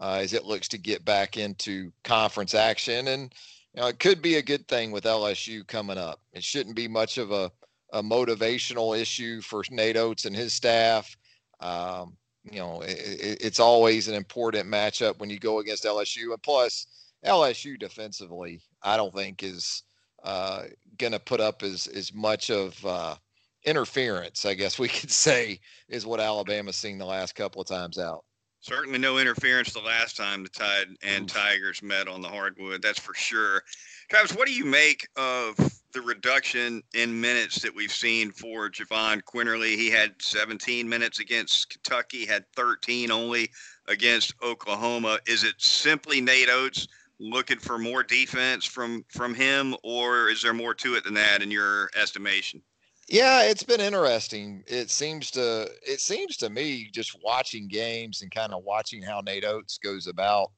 uh, 0.00 0.18
as 0.20 0.32
it 0.32 0.44
looks 0.44 0.68
to 0.68 0.78
get 0.78 1.04
back 1.04 1.36
into 1.36 1.92
conference 2.04 2.54
action 2.54 3.08
and 3.08 3.34
you 3.74 3.80
know, 3.80 3.88
it 3.88 3.98
could 3.98 4.20
be 4.20 4.36
a 4.36 4.42
good 4.42 4.66
thing 4.66 4.90
with 4.90 5.04
LSU 5.04 5.66
coming 5.66 5.98
up. 5.98 6.20
It 6.32 6.42
shouldn't 6.42 6.74
be 6.74 6.88
much 6.88 7.18
of 7.18 7.30
a, 7.30 7.52
a 7.92 8.02
motivational 8.02 8.98
issue 8.98 9.40
for 9.40 9.62
Nate 9.70 9.96
Oats 9.96 10.24
and 10.24 10.34
his 10.34 10.52
staff. 10.52 11.16
Um, 11.60 12.16
you 12.44 12.58
know, 12.58 12.80
it, 12.82 13.38
it's 13.40 13.60
always 13.60 14.08
an 14.08 14.14
important 14.14 14.66
matchup 14.66 15.18
when 15.18 15.30
you 15.30 15.38
go 15.38 15.58
against 15.58 15.84
LSU. 15.84 16.32
And 16.32 16.42
plus, 16.42 16.86
LSU 17.24 17.78
defensively, 17.78 18.60
I 18.82 18.96
don't 18.96 19.14
think 19.14 19.42
is 19.42 19.82
uh, 20.24 20.64
going 20.98 21.12
to 21.12 21.18
put 21.20 21.40
up 21.40 21.62
as, 21.62 21.86
as 21.88 22.14
much 22.14 22.50
of 22.50 22.84
uh, 22.84 23.16
interference, 23.64 24.44
I 24.46 24.54
guess 24.54 24.78
we 24.78 24.88
could 25.00 25.10
say, 25.10 25.60
is 25.88 26.06
what 26.06 26.20
Alabama's 26.20 26.76
seen 26.76 26.98
the 26.98 27.04
last 27.04 27.34
couple 27.34 27.60
of 27.60 27.68
times 27.68 27.98
out. 27.98 28.24
Certainly 28.62 28.98
no 28.98 29.18
interference 29.18 29.72
the 29.72 29.80
last 29.80 30.18
time 30.18 30.42
the 30.42 30.50
Tide 30.50 30.88
and 31.02 31.26
Tigers 31.26 31.82
met 31.82 32.08
on 32.08 32.20
the 32.20 32.28
hardwood. 32.28 32.82
That's 32.82 32.98
for 32.98 33.14
sure. 33.14 33.62
Travis, 34.10 34.36
what 34.36 34.46
do 34.46 34.52
you 34.52 34.66
make 34.66 35.08
of 35.16 35.56
the 35.92 36.02
reduction 36.02 36.82
in 36.92 37.20
minutes 37.20 37.62
that 37.62 37.74
we've 37.74 37.92
seen 37.92 38.30
for 38.30 38.68
Jahvon 38.68 39.22
Quinerly? 39.22 39.76
He 39.76 39.88
had 39.88 40.14
17 40.20 40.86
minutes 40.86 41.20
against 41.20 41.70
Kentucky, 41.70 42.26
had 42.26 42.44
13 42.54 43.10
only 43.10 43.50
against 43.88 44.34
Oklahoma. 44.42 45.20
Is 45.26 45.42
it 45.42 45.54
simply 45.58 46.20
Nate 46.20 46.50
Oats 46.50 46.86
looking 47.18 47.58
for 47.58 47.78
more 47.78 48.02
defense 48.02 48.64
from 48.64 49.04
from 49.08 49.34
him, 49.34 49.74
or 49.82 50.28
is 50.28 50.42
there 50.42 50.54
more 50.54 50.74
to 50.74 50.96
it 50.96 51.04
than 51.04 51.14
that 51.14 51.42
in 51.42 51.50
your 51.50 51.90
estimation? 51.94 52.62
Yeah, 53.10 53.42
it's 53.42 53.64
been 53.64 53.80
interesting. 53.80 54.62
It 54.68 54.88
seems 54.88 55.32
to 55.32 55.68
it 55.82 56.00
seems 56.00 56.36
to 56.38 56.48
me 56.48 56.88
just 56.94 57.16
watching 57.24 57.66
games 57.66 58.22
and 58.22 58.30
kind 58.30 58.52
of 58.54 58.62
watching 58.64 59.02
how 59.02 59.20
Nate 59.20 59.44
Oats 59.44 59.78
goes 59.78 60.06
about 60.06 60.52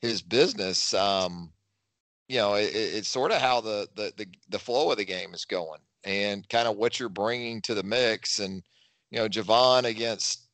his 0.00 0.22
business. 0.22 0.94
Um, 0.94 1.52
you 2.28 2.38
know, 2.38 2.54
it, 2.54 2.70
it's 2.74 3.08
sort 3.08 3.32
of 3.32 3.40
how 3.42 3.60
the, 3.60 3.88
the 3.96 4.12
the 4.16 4.26
the 4.50 4.58
flow 4.58 4.90
of 4.92 4.98
the 4.98 5.04
game 5.04 5.34
is 5.34 5.44
going, 5.44 5.80
and 6.04 6.48
kind 6.48 6.68
of 6.68 6.76
what 6.76 7.00
you're 7.00 7.08
bringing 7.08 7.60
to 7.62 7.74
the 7.74 7.82
mix. 7.82 8.38
And 8.40 8.62
you 9.10 9.18
know, 9.18 9.28
Jahvon 9.28 9.84
against 9.84 10.48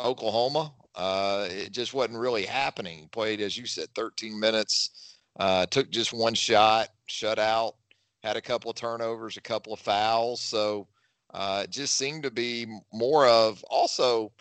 Oklahoma, 0.00 0.74
uh, 0.96 1.48
it 1.50 1.72
just 1.72 1.94
wasn't 1.94 2.18
really 2.18 2.46
happening. 2.46 3.00
He 3.00 3.06
played, 3.08 3.40
as 3.40 3.56
you 3.58 3.66
said, 3.66 3.88
13 3.94 4.38
minutes, 4.40 5.18
uh, 5.40 5.66
took 5.66 5.90
just 5.90 6.12
one 6.12 6.34
shot, 6.34 6.88
shut 7.06 7.38
out, 7.38 7.76
had 8.24 8.36
a 8.36 8.42
couple 8.42 8.70
of 8.70 8.76
turnovers, 8.76 9.36
a 9.36 9.42
couple 9.42 9.72
of 9.72 9.80
fouls. 9.80 10.40
So 10.42 10.88
uh, 11.36 11.60
it 11.64 11.70
just 11.70 11.98
seemed 11.98 12.22
to 12.22 12.30
be 12.30 12.66
more 12.94 13.26
of 13.26 13.62
also 13.64 14.32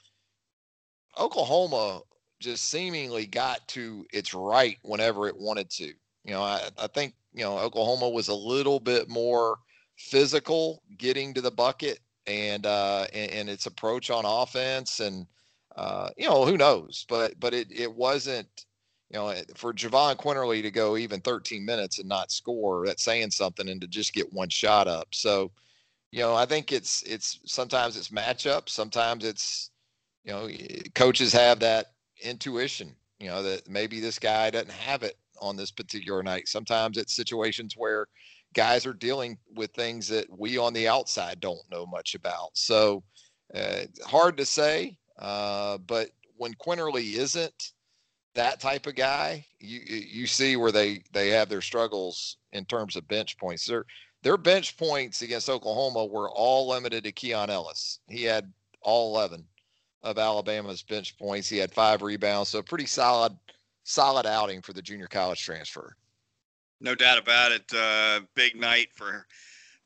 Oklahoma 1.19 2.01
just 2.39 2.69
seemingly 2.69 3.25
got 3.25 3.67
to 3.67 4.05
its 4.13 4.33
right 4.33 4.77
whenever 4.81 5.27
it 5.27 5.37
wanted 5.37 5.69
to. 5.71 5.87
You 6.23 6.31
know, 6.31 6.41
I, 6.41 6.61
I 6.77 6.87
think, 6.87 7.13
you 7.33 7.43
know, 7.43 7.57
Oklahoma 7.57 8.09
was 8.09 8.29
a 8.29 8.33
little 8.33 8.79
bit 8.79 9.09
more 9.09 9.57
physical 9.97 10.81
getting 10.97 11.33
to 11.33 11.41
the 11.41 11.51
bucket 11.51 11.99
and 12.27 12.65
uh 12.65 13.05
and, 13.13 13.31
and 13.31 13.49
its 13.49 13.65
approach 13.65 14.09
on 14.09 14.25
offense 14.25 14.99
and 14.99 15.25
uh 15.75 16.09
you 16.17 16.27
know 16.27 16.43
who 16.43 16.57
knows 16.57 17.05
but 17.07 17.39
but 17.39 17.53
it 17.53 17.67
it 17.71 17.93
wasn't 17.93 18.65
you 19.09 19.17
know 19.17 19.33
for 19.55 19.73
Jahvon 19.73 20.17
Quinerly 20.17 20.61
to 20.63 20.71
go 20.71 20.97
even 20.97 21.21
13 21.21 21.63
minutes 21.63 21.99
and 21.99 22.09
not 22.09 22.31
score 22.31 22.85
that's 22.85 23.03
saying 23.03 23.31
something 23.31 23.69
and 23.69 23.79
to 23.79 23.87
just 23.87 24.13
get 24.13 24.33
one 24.33 24.49
shot 24.49 24.87
up 24.87 25.07
so 25.11 25.51
you 26.15 26.22
know 26.22 26.36
I 26.36 26.45
think 26.45 26.72
it's 26.72 27.01
it's 27.03 27.39
sometimes 27.45 27.98
it's 27.98 28.10
matchup 28.10 28.69
sometimes 28.69 29.25
it's 29.25 29.72
you 30.24 30.31
know 30.31 30.50
coaches 30.95 31.34
have 31.34 31.60
that 31.60 31.88
intuition 32.22 32.95
you 33.19 33.27
know 33.27 33.43
that 33.43 33.67
maybe 33.67 34.00
this 34.00 34.17
guy 34.17 34.50
doesn't 34.50 34.72
have 34.72 35.03
it 35.03 35.17
on 35.41 35.55
this 35.55 35.72
particular 35.72 36.24
night 36.24 36.48
sometimes 36.48 36.98
it's 36.98 37.15
situations 37.15 37.75
where 37.77 38.07
guys 38.55 38.86
are 38.86 38.93
dealing 38.93 39.38
with 39.53 39.72
things 39.72 40.07
that 40.07 40.25
we 40.36 40.57
on 40.57 40.74
the 40.74 40.88
outside 40.88 41.39
don't 41.39 41.69
know 41.69 41.86
much 41.86 42.15
about. 42.15 42.50
So 42.53 43.03
uh, 43.53 43.81
hard 44.05 44.38
to 44.38 44.45
say, 44.45 44.98
uh, 45.19 45.77
but 45.79 46.10
when 46.38 46.53
Quinerly 46.55 47.15
isn't 47.17 47.74
that 48.34 48.60
type 48.60 48.88
of 48.88 48.95
guy, 48.95 49.45
you 49.60 49.79
you 49.79 50.27
see 50.27 50.55
where 50.55 50.72
they 50.72 51.03
they 51.13 51.29
have 51.29 51.50
their 51.50 51.62
struggles 51.62 52.38
in 52.53 52.65
terms 52.65 52.95
of 52.95 53.07
bench 53.07 53.38
points. 53.38 53.65
Their 53.65 53.86
their 54.25 54.38
bench 54.38 54.75
points 54.75 55.22
against 55.22 55.51
Oklahoma 55.51 56.03
were 56.03 56.32
all 56.32 56.67
limited 56.67 57.03
to 57.03 57.12
Keon 57.12 57.51
Ellis. 57.51 58.00
He 58.10 58.24
had 58.24 58.51
all 58.82 59.15
11 59.15 59.46
of 60.01 60.17
Alabama's 60.17 60.82
bench 60.82 61.15
points. 61.15 61.48
He 61.48 61.60
had 61.60 61.72
five 61.72 62.01
rebounds, 62.01 62.50
so 62.50 62.63
pretty 62.63 62.88
solid 62.88 63.38
solid 63.84 64.25
outing 64.25 64.63
for 64.63 64.74
the 64.74 64.82
junior 64.82 65.05
college 65.05 65.44
transfer. 65.44 65.96
No 66.82 66.96
doubt 66.96 67.20
about 67.20 67.51
it. 67.51 67.72
Uh, 67.72 68.22
big 68.34 68.55
night 68.60 68.88
for 68.96 69.27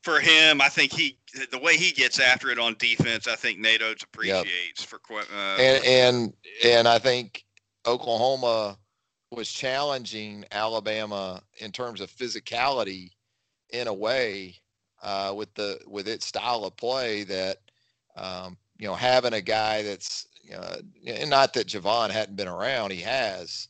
for 0.02 0.20
him. 0.20 0.62
I 0.62 0.70
think 0.70 0.94
he 0.94 1.18
the 1.52 1.58
way 1.58 1.76
he 1.76 1.92
gets 1.92 2.18
after 2.18 2.48
it 2.48 2.58
on 2.58 2.76
defense. 2.78 3.28
I 3.28 3.36
think 3.36 3.58
Nate 3.58 3.82
Oats 3.82 4.04
appreciates 4.04 4.48
yep. 4.80 4.88
for 4.88 5.00
uh, 5.16 5.58
and 5.58 5.84
and 5.84 6.32
and 6.64 6.88
I 6.88 6.98
think 6.98 7.44
Oklahoma 7.86 8.78
was 9.30 9.52
challenging 9.52 10.46
Alabama 10.50 11.42
in 11.58 11.72
terms 11.72 12.00
of 12.00 12.10
physicality 12.10 13.10
in 13.72 13.88
a 13.88 13.94
way 13.94 14.56
uh, 15.02 15.32
with 15.36 15.52
the 15.54 15.80
with 15.86 16.08
its 16.08 16.26
style 16.26 16.64
of 16.64 16.76
play 16.76 17.24
that 17.24 17.58
um, 18.16 18.56
you 18.78 18.86
know 18.86 18.94
having 18.94 19.34
a 19.34 19.40
guy 19.40 19.82
that's 19.82 20.26
you 20.42 20.52
know, 20.52 20.76
and 21.06 21.30
not 21.30 21.52
that 21.54 21.68
Jahvon 21.68 22.10
hadn't 22.10 22.36
been 22.36 22.48
around, 22.48 22.90
he 22.90 23.00
has, 23.02 23.68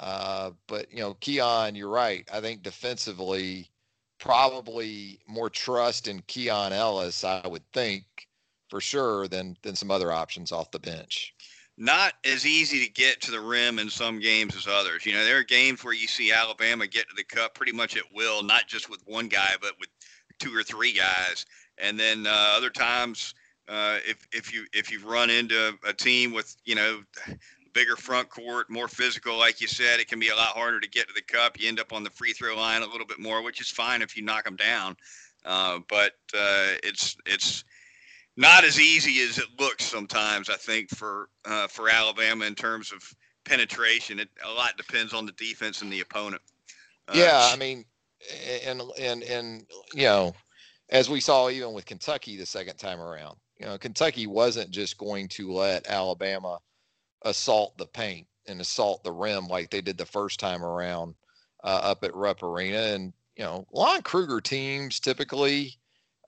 uh, 0.00 0.50
but 0.66 0.90
you 0.92 1.00
know, 1.00 1.14
Keon, 1.14 1.74
you're 1.74 1.88
right. 1.88 2.28
I 2.32 2.40
think 2.40 2.62
defensively, 2.62 3.70
probably 4.18 5.20
more 5.26 5.50
trust 5.50 6.08
in 6.08 6.22
Keon 6.26 6.72
Ellis, 6.72 7.24
I 7.24 7.46
would 7.46 7.70
think, 7.72 8.04
for 8.68 8.80
sure, 8.80 9.28
than 9.28 9.56
than 9.62 9.76
some 9.76 9.90
other 9.90 10.10
options 10.12 10.52
off 10.52 10.70
the 10.70 10.78
bench. 10.78 11.34
Not 11.82 12.12
as 12.24 12.46
easy 12.46 12.86
to 12.86 12.92
get 12.92 13.20
to 13.22 13.32
the 13.32 13.40
rim 13.40 13.80
in 13.80 13.90
some 13.90 14.20
games 14.20 14.54
as 14.54 14.68
others. 14.68 15.04
You 15.04 15.14
know, 15.14 15.24
there 15.24 15.38
are 15.38 15.42
games 15.42 15.82
where 15.82 15.92
you 15.92 16.06
see 16.06 16.30
Alabama 16.30 16.86
get 16.86 17.08
to 17.08 17.14
the 17.16 17.24
cup 17.24 17.56
pretty 17.56 17.72
much 17.72 17.96
at 17.96 18.04
will, 18.14 18.44
not 18.44 18.68
just 18.68 18.88
with 18.88 19.02
one 19.04 19.26
guy, 19.26 19.54
but 19.60 19.72
with 19.80 19.88
two 20.38 20.54
or 20.54 20.62
three 20.62 20.92
guys. 20.92 21.44
And 21.78 21.98
then 21.98 22.24
uh, 22.28 22.54
other 22.56 22.70
times, 22.70 23.34
uh, 23.68 23.98
if 24.06 24.28
if 24.32 24.54
you 24.54 24.64
if 24.72 24.92
you 24.92 25.04
run 25.04 25.28
into 25.28 25.76
a 25.84 25.92
team 25.92 26.32
with 26.32 26.54
you 26.64 26.76
know 26.76 27.00
bigger 27.72 27.96
front 27.96 28.30
court, 28.30 28.70
more 28.70 28.86
physical, 28.86 29.36
like 29.36 29.60
you 29.60 29.66
said. 29.66 29.98
It 29.98 30.06
can 30.06 30.20
be 30.20 30.28
a 30.28 30.36
lot 30.36 30.50
harder 30.50 30.78
to 30.78 30.88
get 30.88 31.08
to 31.08 31.14
the 31.14 31.22
cup. 31.22 31.60
You 31.60 31.66
end 31.66 31.80
up 31.80 31.92
on 31.92 32.04
the 32.04 32.10
free 32.10 32.32
throw 32.32 32.54
line 32.54 32.82
a 32.82 32.86
little 32.86 33.06
bit 33.08 33.18
more, 33.18 33.42
which 33.42 33.60
is 33.60 33.68
fine 33.68 34.02
if 34.02 34.16
you 34.16 34.22
knock 34.22 34.44
them 34.44 34.54
down. 34.54 34.96
Uh, 35.44 35.80
but 35.88 36.12
uh, 36.32 36.78
it's 36.84 37.16
it's 37.26 37.64
not 38.36 38.64
as 38.64 38.80
easy 38.80 39.22
as 39.22 39.38
it 39.38 39.46
looks 39.58 39.84
sometimes. 39.84 40.48
I 40.48 40.56
think 40.56 40.90
for 40.90 41.28
uh, 41.44 41.66
for 41.68 41.88
Alabama 41.88 42.44
in 42.46 42.54
terms 42.54 42.92
of 42.92 43.02
penetration, 43.44 44.18
it 44.18 44.28
a 44.44 44.50
lot 44.50 44.76
depends 44.76 45.12
on 45.12 45.26
the 45.26 45.32
defense 45.32 45.82
and 45.82 45.92
the 45.92 46.00
opponent. 46.00 46.42
Uh, 47.08 47.12
yeah, 47.16 47.50
I 47.52 47.56
mean, 47.56 47.84
and 48.64 48.82
and 48.98 49.22
and 49.22 49.66
you 49.94 50.04
know, 50.04 50.34
as 50.90 51.10
we 51.10 51.20
saw 51.20 51.50
even 51.50 51.72
with 51.72 51.86
Kentucky 51.86 52.36
the 52.36 52.46
second 52.46 52.76
time 52.76 53.00
around, 53.00 53.36
you 53.58 53.66
know, 53.66 53.78
Kentucky 53.78 54.26
wasn't 54.26 54.70
just 54.70 54.98
going 54.98 55.28
to 55.28 55.52
let 55.52 55.86
Alabama 55.88 56.58
assault 57.24 57.76
the 57.78 57.86
paint 57.86 58.26
and 58.48 58.60
assault 58.60 59.04
the 59.04 59.12
rim 59.12 59.46
like 59.46 59.70
they 59.70 59.80
did 59.80 59.96
the 59.96 60.06
first 60.06 60.40
time 60.40 60.64
around 60.64 61.14
uh, 61.64 61.80
up 61.82 62.04
at 62.04 62.14
Rupp 62.14 62.42
Arena. 62.42 62.78
And, 62.78 63.12
you 63.36 63.44
know, 63.44 63.66
Lon 63.72 64.02
Kruger 64.02 64.40
teams 64.40 64.98
typically 65.00 65.74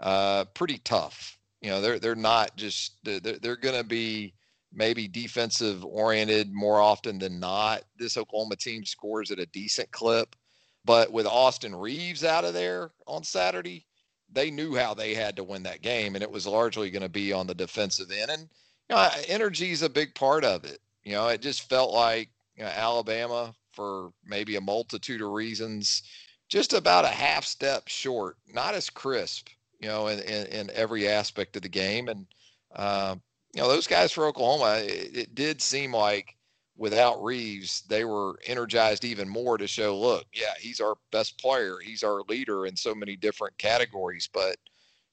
uh, 0.01 0.45
pretty 0.55 0.79
tough. 0.79 1.39
You 1.65 1.71
know, 1.71 1.81
they're, 1.81 1.99
they're 1.99 2.15
not 2.15 2.57
just, 2.59 2.99
they're, 3.05 3.21
they're 3.21 3.57
going 3.57 3.75
to 3.75 3.85
be 3.85 4.35
maybe 4.71 5.09
defensive 5.09 5.83
oriented 5.83 6.53
more 6.53 6.79
often 6.79 7.19
than 7.19 7.41
not. 7.41 7.85
This 7.99 8.19
Oklahoma 8.19 8.57
team 8.57 8.85
scores 8.85 9.31
at 9.31 9.39
a 9.39 9.47
decent 9.47 9.91
clip. 9.91 10.37
But 10.85 11.11
with 11.11 11.25
Austin 11.25 11.75
Reaves 11.75 12.23
out 12.23 12.45
of 12.45 12.53
there 12.53 12.91
on 13.07 13.25
Saturday, 13.25 13.87
they 14.31 14.51
knew 14.51 14.75
how 14.75 14.93
they 14.93 15.15
had 15.15 15.37
to 15.37 15.45
win 15.45 15.63
that 15.63 15.81
game, 15.81 16.15
and 16.15 16.23
it 16.23 16.31
was 16.31 16.47
largely 16.47 16.91
going 16.91 17.03
to 17.03 17.09
be 17.09 17.33
on 17.33 17.47
the 17.47 17.55
defensive 17.55 18.11
end. 18.11 18.31
And 18.31 18.43
you 18.91 18.97
know, 18.97 19.09
energy 19.27 19.71
is 19.71 19.81
a 19.81 19.89
big 19.89 20.15
part 20.15 20.45
of 20.45 20.65
it. 20.65 20.81
You 21.03 21.13
know, 21.13 21.29
it 21.29 21.41
just 21.41 21.71
felt 21.71 21.95
like 21.95 22.29
you 22.57 22.65
know, 22.65 22.71
Alabama, 22.71 23.55
for 23.73 24.11
maybe 24.23 24.57
a 24.57 24.61
multitude 24.61 25.23
of 25.23 25.31
reasons, 25.31 26.03
just 26.51 26.75
about 26.75 27.07
a 27.07 27.09
half 27.09 27.47
step 27.47 27.89
short, 27.89 28.37
not 28.47 28.75
as 28.75 28.91
crisp, 28.91 29.49
you 29.81 29.89
know, 29.89 30.09
in, 30.09 30.21
in, 30.21 30.47
in 30.47 30.71
every 30.75 31.09
aspect 31.09 31.57
of 31.57 31.63
the 31.63 31.69
game. 31.69 32.09
And, 32.09 32.27
uh, 32.75 33.17
you 33.55 33.63
know, 33.63 33.69
those 33.69 33.87
guys 33.87 34.13
for 34.13 34.27
Oklahoma, 34.27 34.81
it, 34.85 35.17
it, 35.17 35.35
did 35.35 35.61
seem 35.61 35.95
like 35.95 36.37
without 36.77 37.23
Reaves, 37.23 37.83
they 37.83 38.05
were 38.05 38.39
energized 38.47 39.05
even 39.05 39.29
more 39.29 39.57
to 39.59 39.67
show, 39.67 39.99
look, 39.99 40.27
yeah, 40.35 40.55
he's 40.59 40.81
our 40.81 40.95
best 41.13 41.39
player. 41.39 41.77
He's 41.83 42.03
our 42.03 42.23
leader 42.29 42.67
in 42.67 42.77
so 42.77 42.95
many 42.95 43.17
different 43.17 43.57
categories. 43.59 44.29
But, 44.33 44.57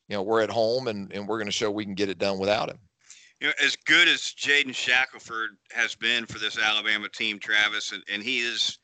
you 0.08 0.16
know, 0.16 0.24
we're 0.24 0.42
at 0.42 0.50
home 0.50 0.88
and, 0.88 1.12
and 1.14 1.28
we're 1.28 1.38
going 1.38 1.46
to 1.46 1.52
show 1.52 1.70
we 1.70 1.86
can 1.86 1.96
get 1.96 2.10
it 2.10 2.18
done 2.18 2.40
without 2.40 2.70
him 2.70 2.80
you 3.42 3.48
know, 3.48 3.54
as 3.62 3.76
good 3.76 4.08
as 4.08 4.22
Jaden 4.38 4.74
Shackelford 4.74 5.58
has 5.72 5.96
been 5.96 6.28
for 6.28 6.38
this 6.38 6.60
Alabama 6.60 7.10
team, 7.10 7.40
Travis, 7.40 7.92
and, 7.92 8.04
and 8.12 8.22
he 8.22 8.40
is 8.40 8.78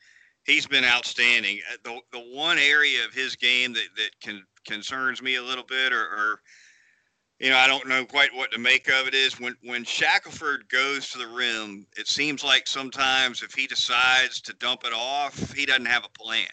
he's 0.45 0.65
been 0.65 0.83
outstanding. 0.83 1.59
Uh, 1.71 1.77
the 1.83 2.17
the 2.17 2.35
one 2.35 2.57
area 2.57 3.05
of 3.05 3.13
his 3.13 3.35
game 3.35 3.71
that 3.73 3.87
that 3.95 4.09
can 4.19 4.43
concerns 4.67 5.21
me 5.21 5.35
a 5.35 5.43
little 5.43 5.63
bit, 5.63 5.91
or, 5.91 6.01
or 6.01 6.41
you 7.39 7.49
know, 7.49 7.57
I 7.57 7.67
don't 7.67 7.87
know 7.87 8.05
quite 8.05 8.33
what 8.33 8.51
to 8.51 8.59
make 8.59 8.89
of 8.89 9.07
it 9.07 9.13
is 9.13 9.39
when 9.39 9.55
when 9.63 9.83
Shackelford 9.83 10.67
goes 10.69 11.09
to 11.09 11.17
the 11.17 11.27
rim, 11.27 11.85
it 11.97 12.07
seems 12.07 12.43
like 12.43 12.67
sometimes 12.67 13.43
if 13.43 13.53
he 13.53 13.67
decides 13.67 14.41
to 14.41 14.53
dump 14.53 14.83
it 14.85 14.93
off, 14.93 15.53
he 15.53 15.65
doesn't 15.65 15.85
have 15.85 16.05
a 16.05 16.23
plan, 16.23 16.47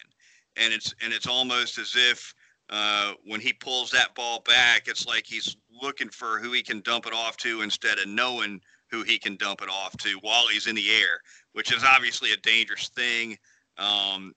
and 0.55 0.73
it's 0.73 0.93
and 1.03 1.13
it's 1.13 1.27
almost 1.27 1.77
as 1.77 1.93
if 1.95 2.33
uh, 2.69 3.13
when 3.25 3.39
he 3.39 3.53
pulls 3.53 3.91
that 3.91 4.15
ball 4.15 4.41
back, 4.41 4.87
it's 4.87 5.05
like 5.05 5.25
he's 5.25 5.55
looking 5.81 6.09
for 6.09 6.39
who 6.39 6.51
he 6.51 6.63
can 6.63 6.81
dump 6.81 7.05
it 7.05 7.13
off 7.13 7.37
to 7.37 7.61
instead 7.61 7.99
of 7.99 8.07
knowing 8.07 8.59
who 8.89 9.03
he 9.03 9.19
can 9.19 9.35
dump 9.35 9.61
it 9.61 9.69
off 9.69 9.95
to 9.97 10.17
while 10.21 10.47
he's 10.47 10.67
in 10.67 10.75
the 10.75 10.91
air, 10.91 11.19
which 11.53 11.71
is 11.71 11.83
obviously 11.83 12.31
a 12.31 12.37
dangerous 12.37 12.89
thing. 12.89 13.37
Um, 13.77 14.33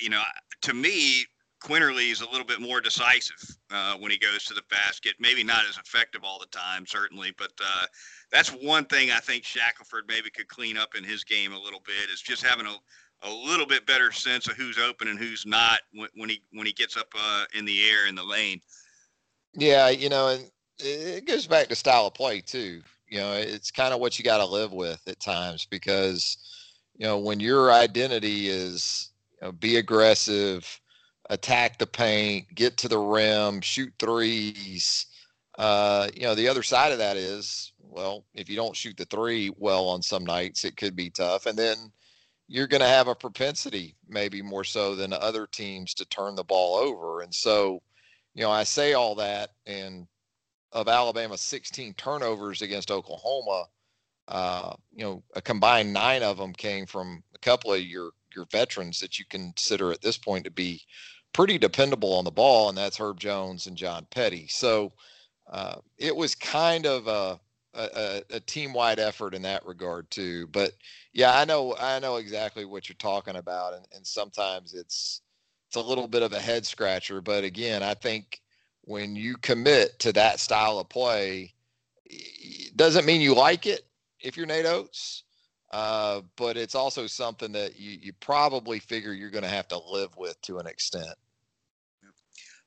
you 0.00 0.10
know, 0.10 0.22
to 0.62 0.74
me, 0.74 1.24
Quinerly 1.62 2.10
is 2.10 2.22
a 2.22 2.28
little 2.28 2.46
bit 2.46 2.60
more 2.60 2.80
decisive 2.80 3.56
uh, 3.70 3.94
when 3.96 4.10
he 4.10 4.18
goes 4.18 4.44
to 4.44 4.54
the 4.54 4.62
basket. 4.68 5.14
Maybe 5.20 5.44
not 5.44 5.64
as 5.68 5.78
effective 5.78 6.22
all 6.24 6.40
the 6.40 6.46
time, 6.46 6.86
certainly, 6.86 7.32
but 7.38 7.52
uh, 7.60 7.86
that's 8.32 8.48
one 8.50 8.84
thing 8.86 9.10
I 9.12 9.20
think 9.20 9.44
Shackelford 9.44 10.04
maybe 10.08 10.28
could 10.30 10.48
clean 10.48 10.76
up 10.76 10.96
in 10.96 11.04
his 11.04 11.22
game 11.22 11.52
a 11.52 11.58
little 11.58 11.82
bit 11.86 12.10
is 12.12 12.20
just 12.20 12.44
having 12.44 12.66
a, 12.66 12.76
a 13.22 13.30
little 13.30 13.66
bit 13.66 13.86
better 13.86 14.10
sense 14.10 14.48
of 14.48 14.56
who's 14.56 14.78
open 14.78 15.06
and 15.06 15.18
who's 15.18 15.46
not 15.46 15.80
when, 15.94 16.08
when 16.16 16.28
he 16.28 16.42
when 16.52 16.66
he 16.66 16.72
gets 16.72 16.96
up 16.96 17.08
uh, 17.16 17.44
in 17.54 17.64
the 17.64 17.88
air 17.88 18.08
in 18.08 18.16
the 18.16 18.24
lane. 18.24 18.60
Yeah, 19.54 19.88
you 19.90 20.08
know, 20.08 20.28
and 20.28 20.50
it 20.78 21.26
goes 21.26 21.46
back 21.46 21.68
to 21.68 21.76
style 21.76 22.06
of 22.06 22.14
play 22.14 22.40
too. 22.40 22.82
You 23.08 23.18
know, 23.18 23.34
it's 23.34 23.70
kind 23.70 23.94
of 23.94 24.00
what 24.00 24.18
you 24.18 24.24
got 24.24 24.38
to 24.38 24.46
live 24.46 24.72
with 24.72 25.00
at 25.06 25.20
times 25.20 25.66
because 25.70 26.36
you 26.96 27.06
know 27.06 27.18
when 27.18 27.38
your 27.38 27.70
identity 27.70 28.48
is 28.48 29.10
you 29.40 29.46
know, 29.46 29.52
be 29.52 29.76
aggressive, 29.76 30.80
attack 31.32 31.78
the 31.78 31.86
paint, 31.86 32.46
get 32.54 32.76
to 32.76 32.88
the 32.88 32.98
rim, 32.98 33.60
shoot 33.62 33.92
threes. 33.98 35.06
Uh, 35.58 36.08
you 36.14 36.22
know, 36.22 36.34
the 36.34 36.46
other 36.46 36.62
side 36.62 36.92
of 36.92 36.98
that 36.98 37.16
is, 37.16 37.72
well, 37.80 38.26
if 38.34 38.50
you 38.50 38.56
don't 38.56 38.76
shoot 38.76 38.96
the 38.98 39.06
three 39.06 39.50
well 39.56 39.88
on 39.88 40.02
some 40.02 40.24
nights, 40.24 40.64
it 40.64 40.76
could 40.76 40.94
be 40.94 41.08
tough. 41.08 41.46
And 41.46 41.58
then 41.58 41.76
you're 42.48 42.66
going 42.66 42.82
to 42.82 42.86
have 42.86 43.08
a 43.08 43.14
propensity, 43.14 43.96
maybe 44.06 44.42
more 44.42 44.62
so 44.62 44.94
than 44.94 45.14
other 45.14 45.46
teams, 45.46 45.94
to 45.94 46.04
turn 46.04 46.34
the 46.34 46.44
ball 46.44 46.76
over. 46.76 47.22
And 47.22 47.34
so, 47.34 47.82
you 48.34 48.42
know, 48.42 48.50
I 48.50 48.64
say 48.64 48.92
all 48.92 49.14
that, 49.14 49.50
and 49.66 50.06
of 50.72 50.86
Alabama's 50.86 51.40
16 51.40 51.94
turnovers 51.94 52.60
against 52.60 52.90
Oklahoma, 52.90 53.64
uh, 54.28 54.74
you 54.94 55.04
know, 55.04 55.22
a 55.34 55.40
combined 55.40 55.94
nine 55.94 56.22
of 56.22 56.36
them 56.36 56.52
came 56.52 56.84
from 56.84 57.22
a 57.34 57.38
couple 57.38 57.72
of 57.72 57.80
your 57.80 58.10
your 58.34 58.46
veterans 58.50 58.98
that 59.00 59.18
you 59.18 59.26
consider 59.28 59.92
at 59.92 60.00
this 60.00 60.16
point 60.16 60.44
to 60.44 60.50
be 60.50 60.80
pretty 61.32 61.58
dependable 61.58 62.12
on 62.14 62.24
the 62.24 62.30
ball, 62.30 62.68
and 62.68 62.76
that's 62.76 62.98
Herb 62.98 63.18
Jones 63.18 63.66
and 63.66 63.76
John 63.76 64.06
Petty. 64.10 64.46
So 64.48 64.92
uh, 65.50 65.76
it 65.98 66.14
was 66.14 66.34
kind 66.34 66.86
of 66.86 67.06
a, 67.06 67.40
a, 67.74 68.22
a 68.30 68.40
team-wide 68.40 68.98
effort 68.98 69.34
in 69.34 69.42
that 69.42 69.64
regard 69.66 70.10
too. 70.10 70.46
But 70.48 70.72
yeah, 71.12 71.36
I 71.36 71.44
know 71.44 71.76
I 71.78 71.98
know 71.98 72.16
exactly 72.16 72.64
what 72.64 72.88
you're 72.88 72.96
talking 72.96 73.36
about, 73.36 73.74
and, 73.74 73.86
and 73.94 74.06
sometimes 74.06 74.74
it's 74.74 75.22
it's 75.68 75.76
a 75.76 75.80
little 75.80 76.08
bit 76.08 76.22
of 76.22 76.32
a 76.32 76.38
head 76.40 76.66
scratcher. 76.66 77.20
But 77.20 77.44
again, 77.44 77.82
I 77.82 77.94
think 77.94 78.40
when 78.82 79.16
you 79.16 79.36
commit 79.36 79.98
to 80.00 80.12
that 80.12 80.40
style 80.40 80.78
of 80.78 80.88
play, 80.88 81.54
doesn't 82.76 83.06
mean 83.06 83.20
you 83.20 83.34
like 83.34 83.66
it 83.66 83.86
if 84.20 84.36
you're 84.36 84.46
Nate 84.46 84.66
Oats. 84.66 85.24
Uh, 85.72 86.20
but 86.36 86.56
it's 86.56 86.74
also 86.74 87.06
something 87.06 87.52
that 87.52 87.78
you, 87.78 87.98
you 88.00 88.12
probably 88.20 88.78
figure 88.78 89.12
you're 89.12 89.30
going 89.30 89.42
to 89.44 89.48
have 89.48 89.68
to 89.68 89.78
live 89.90 90.14
with 90.16 90.40
to 90.42 90.58
an 90.58 90.66
extent. 90.66 91.14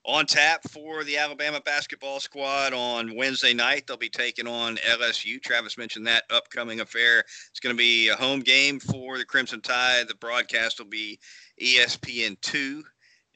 On 0.08 0.26
tap 0.26 0.62
for 0.70 1.04
the 1.04 1.18
Alabama 1.18 1.60
basketball 1.62 2.20
squad 2.20 2.74
on 2.74 3.16
Wednesday 3.16 3.56
night. 3.56 3.88
They'll 3.88 3.98
be 3.98 4.10
taking 4.10 4.48
on 4.48 4.78
LSU. 4.78 5.42
Travis 5.42 5.80
mentioned 5.80 6.06
that 6.06 6.26
upcoming 6.30 6.80
affair. 6.80 7.24
It's 7.50 7.60
going 7.60 7.76
to 7.76 7.78
be 7.78 8.10
a 8.10 8.16
home 8.16 8.42
game 8.42 8.80
for 8.80 9.18
the 9.18 9.26
Crimson 9.26 9.62
Tide. 9.62 10.08
The 10.08 10.16
broadcast 10.16 10.80
will 10.80 10.88
be 10.88 11.20
ESPN2. 11.60 12.84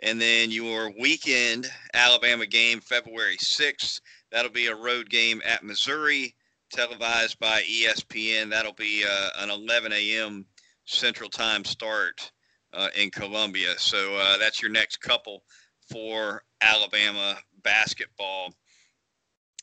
And 0.02 0.22
then 0.22 0.52
your 0.52 0.94
weekend 1.00 1.70
Alabama 1.96 2.46
game, 2.46 2.82
February 2.82 3.38
6th. 3.38 4.00
That'll 4.32 4.52
be 4.52 4.68
a 4.68 4.76
road 4.76 5.10
game 5.10 5.42
at 5.44 5.64
Missouri 5.64 6.36
televised 6.70 7.40
by 7.40 7.62
ESPN. 7.64 8.50
That'll 8.50 8.74
be 8.74 9.04
uh, 9.10 9.30
an 9.40 9.50
11 9.50 9.92
a.m. 9.94 10.46
Central 10.86 11.30
Time 11.30 11.64
start 11.66 12.32
uh, 12.74 12.90
in 12.96 13.10
Columbia. 13.12 13.78
So 13.78 14.16
uh, 14.16 14.38
that's 14.38 14.62
your 14.62 14.72
next 14.72 15.02
couple 15.02 15.44
for 15.92 16.44
Alabama 16.62 17.38
basketball. 17.64 18.54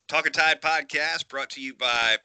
Talking 0.08 0.32
Tide 0.32 0.60
podcast 0.60 1.28
brought 1.28 1.50
to 1.50 1.60
you 1.60 1.74
by 1.74 2.16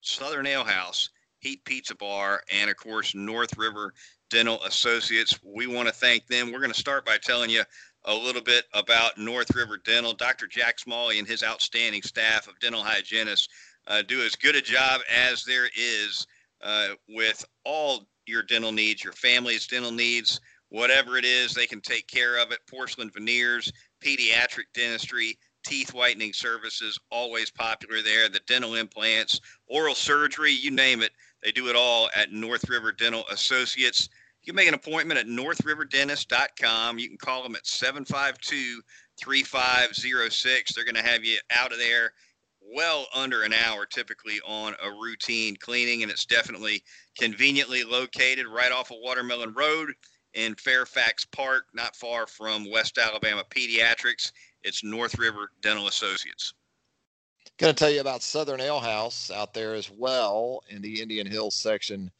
Southern 0.00 0.46
Ale 0.46 0.64
House, 0.64 1.10
Heat 1.38 1.64
Pizza 1.64 1.94
Bar, 1.94 2.42
and 2.52 2.70
of 2.70 2.76
course 2.76 3.14
North 3.14 3.56
River 3.56 3.94
Dental 4.30 4.62
Associates. 4.64 5.38
We 5.44 5.66
want 5.66 5.88
to 5.88 5.94
thank 5.94 6.26
them. 6.26 6.52
We're 6.52 6.60
going 6.60 6.72
to 6.72 6.78
start 6.78 7.04
by 7.04 7.18
telling 7.18 7.50
you 7.50 7.62
a 8.04 8.14
little 8.14 8.42
bit 8.42 8.64
about 8.74 9.18
North 9.18 9.54
River 9.54 9.78
Dental. 9.84 10.12
Dr. 10.12 10.46
Jack 10.46 10.78
Smalley 10.78 11.18
and 11.18 11.28
his 11.28 11.42
outstanding 11.42 12.02
staff 12.02 12.48
of 12.48 12.58
dental 12.60 12.82
hygienists 12.82 13.48
uh, 13.86 14.02
do 14.02 14.22
as 14.22 14.36
good 14.36 14.56
a 14.56 14.60
job 14.60 15.00
as 15.14 15.44
there 15.44 15.68
is 15.76 16.26
uh, 16.62 16.88
with 17.08 17.44
all 17.64 18.06
your 18.26 18.42
dental 18.42 18.72
needs, 18.72 19.02
your 19.02 19.12
family's 19.12 19.66
dental 19.66 19.90
needs, 19.90 20.40
whatever 20.68 21.16
it 21.16 21.24
is, 21.24 21.54
they 21.54 21.66
can 21.66 21.80
take 21.80 22.06
care 22.06 22.40
of 22.40 22.52
it. 22.52 22.60
Porcelain 22.68 23.10
veneers, 23.10 23.72
pediatric 24.04 24.64
dentistry, 24.74 25.36
teeth 25.64 25.92
whitening 25.92 26.32
services, 26.32 26.98
always 27.10 27.50
popular 27.50 28.02
there. 28.02 28.28
The 28.28 28.40
dental 28.46 28.74
implants, 28.74 29.40
oral 29.66 29.94
surgery, 29.94 30.52
you 30.52 30.70
name 30.70 31.02
it, 31.02 31.12
they 31.42 31.52
do 31.52 31.68
it 31.68 31.76
all 31.76 32.08
at 32.14 32.32
North 32.32 32.68
River 32.68 32.92
Dental 32.92 33.24
Associates. 33.30 34.08
You 34.42 34.52
can 34.52 34.56
make 34.56 34.68
an 34.68 34.74
appointment 34.74 35.20
at 35.20 35.26
northriverdentist.com. 35.26 36.98
You 36.98 37.08
can 37.08 37.18
call 37.18 37.44
them 37.44 37.54
at 37.54 37.66
752 37.66 38.82
3506. 39.20 40.74
They're 40.74 40.84
going 40.84 40.96
to 40.96 41.02
have 41.02 41.24
you 41.24 41.38
out 41.52 41.72
of 41.72 41.78
there 41.78 42.12
well 42.60 43.06
under 43.14 43.42
an 43.42 43.52
hour 43.52 43.86
typically 43.86 44.40
on 44.44 44.74
a 44.82 44.90
routine 44.90 45.56
cleaning, 45.56 46.02
and 46.02 46.10
it's 46.10 46.24
definitely 46.24 46.82
conveniently 47.16 47.84
located 47.84 48.46
right 48.48 48.72
off 48.72 48.90
of 48.90 48.96
Watermelon 49.00 49.52
Road 49.54 49.92
in 50.34 50.56
Fairfax 50.56 51.24
Park, 51.24 51.66
not 51.72 51.94
far 51.94 52.26
from 52.26 52.68
West 52.68 52.98
Alabama 52.98 53.44
Pediatrics. 53.48 54.32
It's 54.64 54.82
North 54.82 55.18
River 55.18 55.50
Dental 55.60 55.86
Associates. 55.86 56.54
Going 57.58 57.74
to 57.74 57.78
tell 57.78 57.90
you 57.90 58.00
about 58.00 58.22
Southern 58.22 58.60
Ale 58.60 58.80
House 58.80 59.30
out 59.30 59.54
there 59.54 59.74
as 59.74 59.88
well 59.90 60.64
in 60.68 60.82
the 60.82 61.00
Indian 61.00 61.26
Hills 61.26 61.54
section 61.54 62.10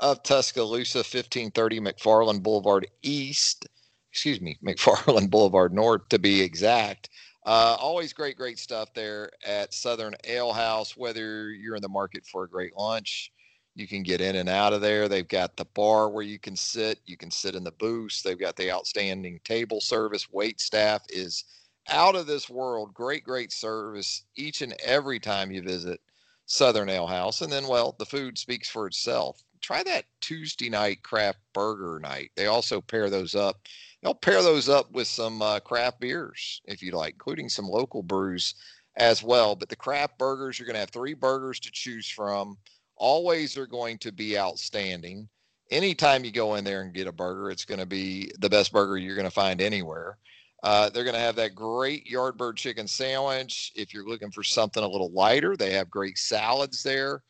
of 0.00 0.22
Tuscaloosa, 0.22 0.98
1530 0.98 1.80
McFarland 1.80 2.42
Boulevard 2.42 2.86
East. 3.02 3.66
Excuse 4.12 4.40
me, 4.40 4.58
McFarland 4.64 5.30
Boulevard 5.30 5.72
North 5.72 6.08
to 6.10 6.18
be 6.18 6.40
exact. 6.40 7.10
Uh, 7.46 7.76
always 7.80 8.12
great, 8.12 8.36
great 8.36 8.58
stuff 8.58 8.92
there 8.94 9.30
at 9.46 9.72
Southern 9.72 10.14
Ale 10.24 10.52
House. 10.52 10.96
Whether 10.96 11.50
you're 11.50 11.76
in 11.76 11.82
the 11.82 11.88
market 11.88 12.26
for 12.26 12.44
a 12.44 12.48
great 12.48 12.76
lunch, 12.76 13.32
you 13.74 13.86
can 13.86 14.02
get 14.02 14.20
in 14.20 14.36
and 14.36 14.48
out 14.48 14.72
of 14.72 14.80
there. 14.80 15.08
They've 15.08 15.26
got 15.26 15.56
the 15.56 15.64
bar 15.64 16.10
where 16.10 16.24
you 16.24 16.38
can 16.38 16.56
sit. 16.56 16.98
You 17.06 17.16
can 17.16 17.30
sit 17.30 17.54
in 17.54 17.64
the 17.64 17.72
booths. 17.72 18.22
They've 18.22 18.38
got 18.38 18.56
the 18.56 18.70
outstanding 18.70 19.40
table 19.44 19.80
service. 19.80 20.28
Wait 20.30 20.60
staff 20.60 21.02
is 21.08 21.44
out 21.88 22.16
of 22.16 22.26
this 22.26 22.50
world. 22.50 22.92
Great, 22.92 23.24
great 23.24 23.52
service 23.52 24.24
each 24.36 24.62
and 24.62 24.74
every 24.84 25.18
time 25.18 25.50
you 25.50 25.62
visit 25.62 26.00
Southern 26.46 26.88
Ale 26.88 27.06
House. 27.06 27.40
And 27.40 27.52
then, 27.52 27.66
well, 27.66 27.94
the 27.98 28.06
food 28.06 28.36
speaks 28.36 28.68
for 28.68 28.86
itself 28.86 29.42
try 29.60 29.82
that 29.82 30.04
Tuesday 30.20 30.68
night 30.68 31.02
craft 31.02 31.38
burger 31.52 31.98
night. 32.00 32.30
They 32.36 32.46
also 32.46 32.80
pair 32.80 33.10
those 33.10 33.34
up. 33.34 33.60
They'll 34.02 34.14
pair 34.14 34.42
those 34.42 34.68
up 34.68 34.90
with 34.92 35.08
some 35.08 35.42
uh, 35.42 35.60
craft 35.60 36.00
beers 36.00 36.60
if 36.66 36.82
you 36.82 36.92
like, 36.92 37.14
including 37.14 37.48
some 37.48 37.66
local 37.66 38.02
brews 38.02 38.54
as 38.96 39.22
well. 39.22 39.56
But 39.56 39.68
the 39.68 39.76
craft 39.76 40.18
burgers, 40.18 40.58
you're 40.58 40.66
going 40.66 40.74
to 40.74 40.80
have 40.80 40.90
three 40.90 41.14
burgers 41.14 41.60
to 41.60 41.70
choose 41.72 42.08
from. 42.08 42.56
Always 42.96 43.56
are 43.56 43.66
going 43.66 43.98
to 43.98 44.12
be 44.12 44.38
outstanding. 44.38 45.28
Anytime 45.70 46.24
you 46.24 46.32
go 46.32 46.54
in 46.54 46.64
there 46.64 46.82
and 46.82 46.94
get 46.94 47.06
a 47.06 47.12
burger, 47.12 47.50
it's 47.50 47.64
going 47.64 47.80
to 47.80 47.86
be 47.86 48.30
the 48.38 48.48
best 48.48 48.72
burger 48.72 48.96
you're 48.96 49.16
going 49.16 49.24
to 49.24 49.30
find 49.30 49.60
anywhere. 49.60 50.18
Uh, 50.62 50.90
they're 50.90 51.04
going 51.04 51.14
to 51.14 51.20
have 51.20 51.36
that 51.36 51.54
great 51.54 52.06
Yardbird 52.10 52.56
chicken 52.56 52.88
sandwich. 52.88 53.72
If 53.76 53.94
you're 53.94 54.08
looking 54.08 54.30
for 54.30 54.42
something 54.42 54.82
a 54.82 54.88
little 54.88 55.12
lighter, 55.12 55.56
they 55.56 55.72
have 55.72 55.90
great 55.90 56.18
salads 56.18 56.82
there 56.82 57.22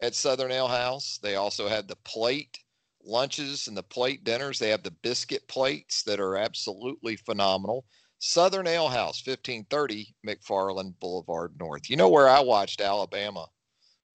at 0.00 0.14
Southern 0.14 0.52
Ale 0.52 0.68
House. 0.68 1.18
They 1.22 1.36
also 1.36 1.68
had 1.68 1.88
the 1.88 1.96
plate 1.96 2.58
lunches 3.04 3.68
and 3.68 3.76
the 3.76 3.82
plate 3.82 4.24
dinners. 4.24 4.58
They 4.58 4.70
have 4.70 4.82
the 4.82 4.90
biscuit 4.90 5.46
plates 5.48 6.02
that 6.02 6.20
are 6.20 6.36
absolutely 6.36 7.16
phenomenal. 7.16 7.84
Southern 8.18 8.66
Ale 8.66 8.88
House, 8.88 9.22
1530 9.26 10.14
McFarland 10.26 10.98
Boulevard 10.98 11.54
North. 11.58 11.88
You 11.88 11.96
know 11.96 12.08
where 12.08 12.28
I 12.28 12.40
watched 12.40 12.80
Alabama, 12.80 13.46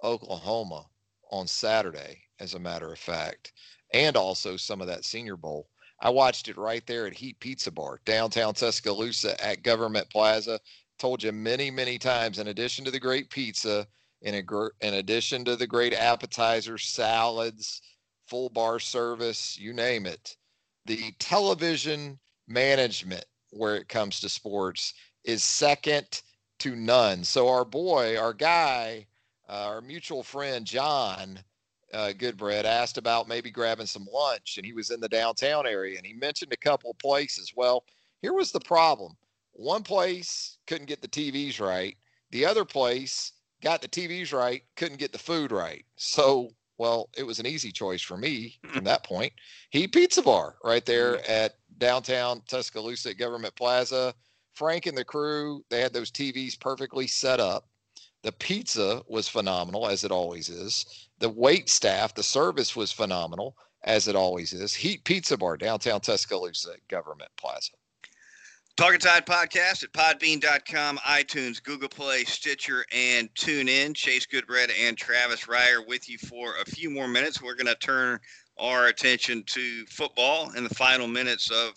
Oklahoma 0.04 0.88
on 1.32 1.48
Saturday, 1.48 2.24
as 2.40 2.56
a 2.56 2.60
matter 2.60 2.92
of 2.92 3.00
fact, 3.00 3.54
and 3.94 4.18
also 4.18 4.58
some 4.58 4.82
of 4.82 4.88
that 4.88 5.06
Senior 5.06 5.38
Bowl. 5.38 5.70
I 6.02 6.10
watched 6.10 6.48
it 6.48 6.58
right 6.58 6.86
there 6.88 7.06
at 7.06 7.14
Heat 7.14 7.40
Pizza 7.40 7.72
Bar, 7.72 8.02
downtown 8.06 8.56
Tuscaloosa 8.56 9.42
at 9.44 9.64
Government 9.64 10.10
Plaza. 10.10 10.60
Told 10.98 11.22
you 11.22 11.32
many, 11.32 11.70
many 11.70 12.00
times, 12.00 12.40
in 12.40 12.48
addition 12.48 12.84
to 12.86 12.92
the 12.92 13.00
great 13.00 13.30
pizza, 13.30 13.88
in, 14.22 14.36
a, 14.36 14.70
in 14.86 14.96
addition 14.96 15.44
to 15.46 15.56
the 15.56 15.68
great 15.68 15.94
appetizers, 15.94 16.84
salads, 16.86 17.82
full 18.28 18.50
bar 18.50 18.80
service, 18.80 19.58
you 19.58 19.74
name 19.74 20.06
it, 20.06 20.36
the 20.86 21.12
television 21.20 22.20
management 22.48 23.26
where 23.52 23.76
it 23.76 23.90
comes 23.90 24.20
to 24.20 24.30
sports 24.30 24.94
is 25.24 25.44
second 25.44 26.22
to 26.60 26.76
none. 26.76 27.24
So 27.24 27.48
our 27.48 27.66
boy, 27.66 28.18
our 28.18 28.34
guy, 28.34 29.08
uh, 29.50 29.66
our 29.68 29.82
mutual 29.82 30.24
friend 30.24 30.66
John 30.66 31.40
uh, 31.94 32.14
Goodbread 32.18 32.66
asked 32.66 32.98
about 32.98 33.28
maybe 33.28 33.52
grabbing 33.52 33.86
some 33.86 34.08
lunch, 34.12 34.58
and 34.58 34.66
he 34.66 34.74
was 34.74 34.92
in 34.92 35.00
the 35.00 35.10
downtown 35.10 35.68
area, 35.68 35.98
and 35.98 36.06
he 36.06 36.14
mentioned 36.14 36.54
a 36.54 36.58
couple 36.58 36.92
of 36.92 37.00
places. 37.00 37.52
Well, 37.56 37.84
here 38.22 38.34
was 38.34 38.52
the 38.52 38.60
problem: 38.62 39.14
one 39.52 39.84
place 39.84 40.58
couldn't 40.68 40.88
get 40.88 41.02
the 41.02 41.08
TVs 41.08 41.60
right, 41.60 41.98
the 42.32 42.46
other 42.46 42.64
place 42.64 43.34
got 43.62 43.82
the 43.82 43.88
TVs 43.88 44.34
right, 44.34 44.64
couldn't 44.76 45.00
get 45.00 45.12
the 45.12 45.20
food 45.20 45.52
right. 45.52 45.86
So 45.96 46.52
Well, 46.78 47.10
it 47.16 47.24
was 47.24 47.40
an 47.40 47.46
easy 47.46 47.72
choice 47.72 48.02
for 48.02 48.18
me 48.18 48.60
from 48.74 48.84
that 48.86 49.04
point. 49.04 49.34
Heat 49.70 49.94
Pizza 49.94 50.22
Bar 50.24 50.56
right 50.64 50.86
there 50.86 51.18
mm-hmm. 51.18 51.32
at 51.32 51.56
downtown 51.78 52.42
Tuscaloosa 52.48 53.14
Government 53.14 53.56
Plaza. 53.56 54.14
Frank 54.54 54.86
and 54.86 54.98
the 54.98 55.06
crew, 55.06 55.64
they 55.70 55.80
had 55.80 55.94
those 55.94 56.12
TVs 56.12 56.60
perfectly 56.60 57.08
set 57.08 57.40
up. 57.40 57.68
The 58.24 58.32
pizza 58.32 59.02
was 59.08 59.28
phenomenal, 59.28 59.88
as 59.88 60.04
it 60.04 60.12
always 60.12 60.50
is. 60.50 61.10
The 61.20 61.30
wait 61.30 61.70
staff, 61.70 62.14
the 62.14 62.24
service 62.24 62.76
was 62.76 62.92
phenomenal, 62.92 63.56
as 63.84 64.08
it 64.08 64.16
always 64.16 64.54
is. 64.54 64.74
Heat 64.74 65.04
Pizza 65.04 65.38
Bar, 65.38 65.58
downtown 65.58 66.02
Tuscaloosa 66.02 66.76
Government 66.88 67.32
Plaza. 67.38 67.72
Talking 68.78 69.00
Tide 69.00 69.26
Podcast 69.26 69.84
at 69.84 69.92
podbean.com, 69.92 70.98
iTunes, 71.00 71.62
Google 71.62 71.90
Play, 71.90 72.24
Stitcher, 72.24 72.86
and 72.92 73.32
TuneIn. 73.36 73.94
Chase 73.94 74.26
Goodbread 74.26 74.72
and 74.80 74.98
Travis 74.98 75.46
Reier 75.46 75.86
with 75.86 76.10
you 76.10 76.18
for 76.18 76.56
a 76.56 76.66
few 76.66 76.90
more 76.90 77.08
minutes. 77.08 77.42
We're 77.42 77.56
going 77.56 77.68
to 77.68 77.76
turn 77.76 78.20
our 78.58 78.88
attention 78.88 79.44
to 79.48 79.86
football 79.88 80.52
in 80.56 80.64
the 80.64 80.74
final 80.74 81.08
minutes 81.08 81.52
of 81.52 81.74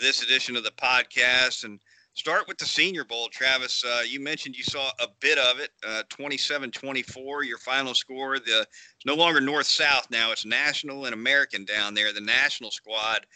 this 0.00 0.22
edition 0.22 0.56
of 0.56 0.64
the 0.64 0.72
podcast. 0.72 1.64
And 1.64 1.78
start 2.14 2.48
with 2.48 2.58
the 2.58 2.66
Senior 2.66 3.04
Bowl. 3.04 3.28
Travis, 3.28 3.84
uh, 3.84 4.02
you 4.04 4.18
mentioned 4.18 4.56
you 4.56 4.64
saw 4.64 4.90
a 5.00 5.06
bit 5.20 5.38
of 5.38 5.60
it, 5.60 5.70
uh, 5.86 6.02
27-24, 6.10 7.46
your 7.46 7.58
final 7.58 7.94
score. 7.94 8.40
The 8.40 8.62
it's 8.62 9.06
no 9.06 9.14
longer 9.14 9.40
north-south 9.40 10.10
now; 10.10 10.32
it's 10.32 10.44
national 10.44 11.04
and 11.04 11.14
American 11.14 11.64
down 11.64 11.94
there. 11.94 12.12
The 12.12 12.20
national 12.20 12.72
squad 12.72 13.20
uh, 13.20 13.26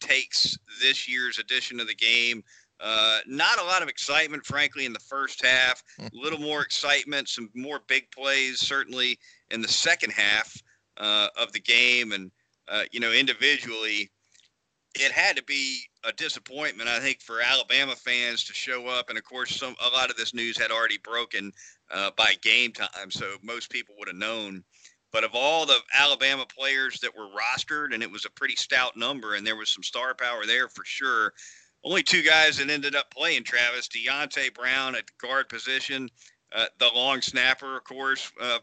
takes 0.00 0.56
this 0.80 1.08
year's 1.08 1.38
edition 1.38 1.80
of 1.80 1.86
the 1.86 1.94
game. 1.94 2.42
Uh, 2.80 3.18
not 3.26 3.60
a 3.60 3.64
lot 3.64 3.82
of 3.82 3.88
excitement, 3.88 4.44
frankly, 4.44 4.86
in 4.86 4.92
the 4.92 4.98
first 5.00 5.44
half. 5.44 5.82
A 5.98 6.08
little 6.14 6.38
more 6.38 6.62
excitement, 6.62 7.28
some 7.28 7.50
more 7.54 7.80
big 7.88 8.10
plays, 8.10 8.60
certainly 8.60 9.18
in 9.50 9.60
the 9.60 9.68
second 9.68 10.12
half 10.12 10.50
uh, 10.96 11.28
of 11.38 11.52
the 11.52 11.60
game. 11.60 12.12
And 12.12 12.30
uh, 12.68 12.84
you 12.92 13.00
know, 13.00 13.12
individually, 13.12 14.10
it 14.94 15.12
had 15.12 15.36
to 15.36 15.42
be 15.44 15.82
a 16.04 16.12
disappointment, 16.12 16.88
I 16.88 17.00
think, 17.00 17.20
for 17.20 17.40
Alabama 17.40 17.94
fans 17.94 18.44
to 18.44 18.54
show 18.54 18.86
up. 18.86 19.08
And 19.08 19.18
of 19.18 19.24
course, 19.24 19.56
some 19.56 19.74
a 19.84 19.94
lot 19.94 20.10
of 20.10 20.16
this 20.16 20.34
news 20.34 20.58
had 20.58 20.70
already 20.70 20.98
broken 20.98 21.52
uh, 21.90 22.10
by 22.16 22.34
game 22.42 22.72
time, 22.72 23.10
so 23.10 23.36
most 23.42 23.70
people 23.70 23.94
would 23.98 24.08
have 24.08 24.16
known. 24.16 24.64
But 25.12 25.24
of 25.24 25.34
all 25.34 25.66
the 25.66 25.78
Alabama 25.92 26.46
players 26.46 27.00
that 27.00 27.16
were 27.16 27.28
rostered, 27.28 27.94
and 27.94 28.02
it 28.02 28.10
was 28.10 28.24
a 28.24 28.30
pretty 28.30 28.56
stout 28.56 28.96
number, 28.96 29.34
and 29.34 29.46
there 29.46 29.56
was 29.56 29.70
some 29.70 29.82
star 29.82 30.14
power 30.14 30.46
there 30.46 30.68
for 30.68 30.84
sure. 30.84 31.32
Only 31.82 32.02
two 32.02 32.22
guys 32.22 32.58
that 32.58 32.70
ended 32.70 32.94
up 32.94 33.10
playing 33.10 33.44
Travis 33.44 33.88
Deonte 33.88 34.54
Brown 34.54 34.94
at 34.94 35.04
guard 35.18 35.48
position, 35.48 36.08
uh, 36.52 36.66
the 36.78 36.90
long 36.94 37.22
snapper, 37.22 37.76
of 37.76 37.84
course, 37.84 38.30
uh, 38.40 38.58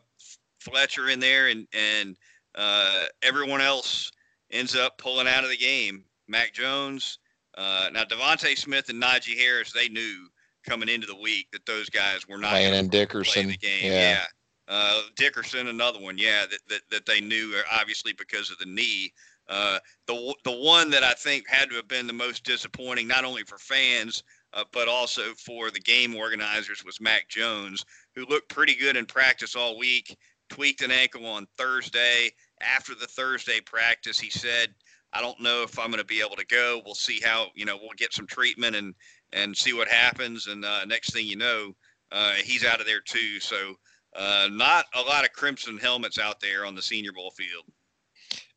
Fletcher 0.60 1.10
in 1.10 1.20
there, 1.20 1.48
and 1.48 1.68
and 1.74 2.16
uh, 2.56 3.06
everyone 3.24 3.62
else 3.62 4.12
ends 4.52 4.76
up 4.76 4.98
pulling 4.98 5.28
out 5.28 5.44
of 5.44 5.50
the 5.50 5.58
game. 5.58 6.04
Mac 6.28 6.54
Jones. 6.54 7.20
Uh, 7.58 7.90
now 7.92 8.04
DeVonta 8.04 8.56
Smith 8.56 8.90
and 8.90 9.02
Najee 9.02 9.38
Harris, 9.38 9.72
they 9.74 9.90
knew 9.90 10.28
coming 10.68 10.90
into 10.90 11.08
the 11.08 11.16
week 11.16 11.48
that 11.52 11.66
those 11.66 11.90
guys 11.90 12.28
were 12.28 12.38
not 12.38 12.52
playing 12.52 12.74
in 12.74 12.90
Dickerson. 12.90 13.48
the 13.48 13.58
game. 13.58 13.86
Yeah. 13.86 13.92
yeah. 13.92 14.24
Uh, 14.68 15.02
Dickerson, 15.16 15.68
another 15.68 16.00
one, 16.00 16.18
yeah, 16.18 16.46
that, 16.50 16.60
that, 16.68 16.82
that 16.92 17.06
they 17.06 17.22
knew 17.22 17.54
uh, 17.58 17.80
obviously 17.80 18.14
because 18.14 18.52
of 18.52 18.58
the 18.58 18.66
knee. 18.66 19.14
Uh, 19.50 19.80
the 20.08 20.36
the 20.44 20.52
one 20.52 20.90
that 20.90 21.04
I 21.04 21.14
think 21.14 21.48
had 21.48 21.70
to 21.70 21.76
have 21.78 21.88
been 21.88 22.06
the 22.06 22.12
most 22.12 22.44
disappointing, 22.44 23.08
not 23.08 23.24
only 23.24 23.44
for 23.44 23.58
fans 23.58 24.24
uh, 24.54 24.64
but 24.72 24.88
also 24.88 25.34
for 25.34 25.72
the 25.72 25.80
game 25.80 26.16
organizers, 26.16 26.84
was 26.84 27.02
Mac 27.02 27.28
Jones, 27.30 27.84
who 28.16 28.26
looked 28.26 28.50
pretty 28.50 28.76
good 28.76 28.96
in 28.96 29.06
practice 29.06 29.56
all 29.56 29.78
week. 29.78 30.18
Tweaked 30.50 30.82
an 30.82 30.92
ankle 30.92 31.26
on 31.26 31.46
Thursday. 31.58 32.32
After 32.62 32.96
the 32.96 33.08
Thursday 33.08 33.60
practice, 33.62 34.20
he 34.20 34.30
said 34.30 34.74
I 35.14 35.22
don't 35.22 35.40
know 35.40 35.64
if 35.64 35.78
I'm 35.78 35.88
going 35.88 36.00
to 36.00 36.06
be 36.06 36.22
able 36.22 36.36
to 36.38 36.46
go. 36.46 36.82
We'll 36.86 36.96
see 36.96 37.20
how 37.24 37.48
you 37.54 37.66
know 37.66 37.78
we'll 37.78 37.92
get 37.98 38.14
some 38.14 38.28
treatment 38.28 38.76
and 38.76 38.96
and 39.34 39.56
see 39.56 39.74
what 39.74 39.88
happens. 39.88 40.48
And 40.48 40.64
uh, 40.64 40.86
next 40.86 41.14
thing 41.14 41.28
you 41.28 41.36
know, 41.36 41.76
uh, 42.12 42.34
he's 42.34 42.66
out 42.66 42.80
of 42.80 42.86
there 42.86 43.02
too. 43.02 43.40
So 43.40 43.76
uh, 44.18 44.50
not 44.52 44.86
a 44.96 45.02
lot 45.02 45.24
of 45.24 45.32
crimson 45.34 45.78
helmets 45.78 46.20
out 46.20 46.40
there 46.40 46.66
on 46.66 46.76
the 46.76 46.82
Senior 46.82 47.12
Bowl 47.14 47.32
field. 47.32 47.64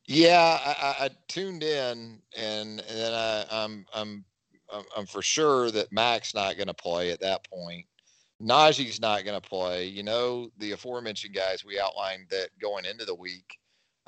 Yeah, 0.06 0.58
I, 0.64 1.04
I 1.04 1.10
tuned 1.28 1.62
in, 1.62 2.20
and, 2.36 2.80
and 2.80 2.98
then 2.98 3.12
I, 3.12 3.44
I'm 3.50 3.86
I'm 3.94 4.24
I'm 4.96 5.06
for 5.06 5.22
sure 5.22 5.70
that 5.70 5.92
Mac's 5.92 6.34
not 6.34 6.56
going 6.56 6.66
to 6.66 6.74
play 6.74 7.10
at 7.10 7.20
that 7.20 7.48
point. 7.48 7.86
Najee's 8.42 9.00
not 9.00 9.24
going 9.24 9.40
to 9.40 9.48
play. 9.48 9.86
You 9.86 10.02
know, 10.02 10.50
the 10.58 10.72
aforementioned 10.72 11.34
guys 11.34 11.64
we 11.64 11.78
outlined 11.78 12.26
that 12.30 12.48
going 12.60 12.84
into 12.84 13.04
the 13.04 13.14
week 13.14 13.58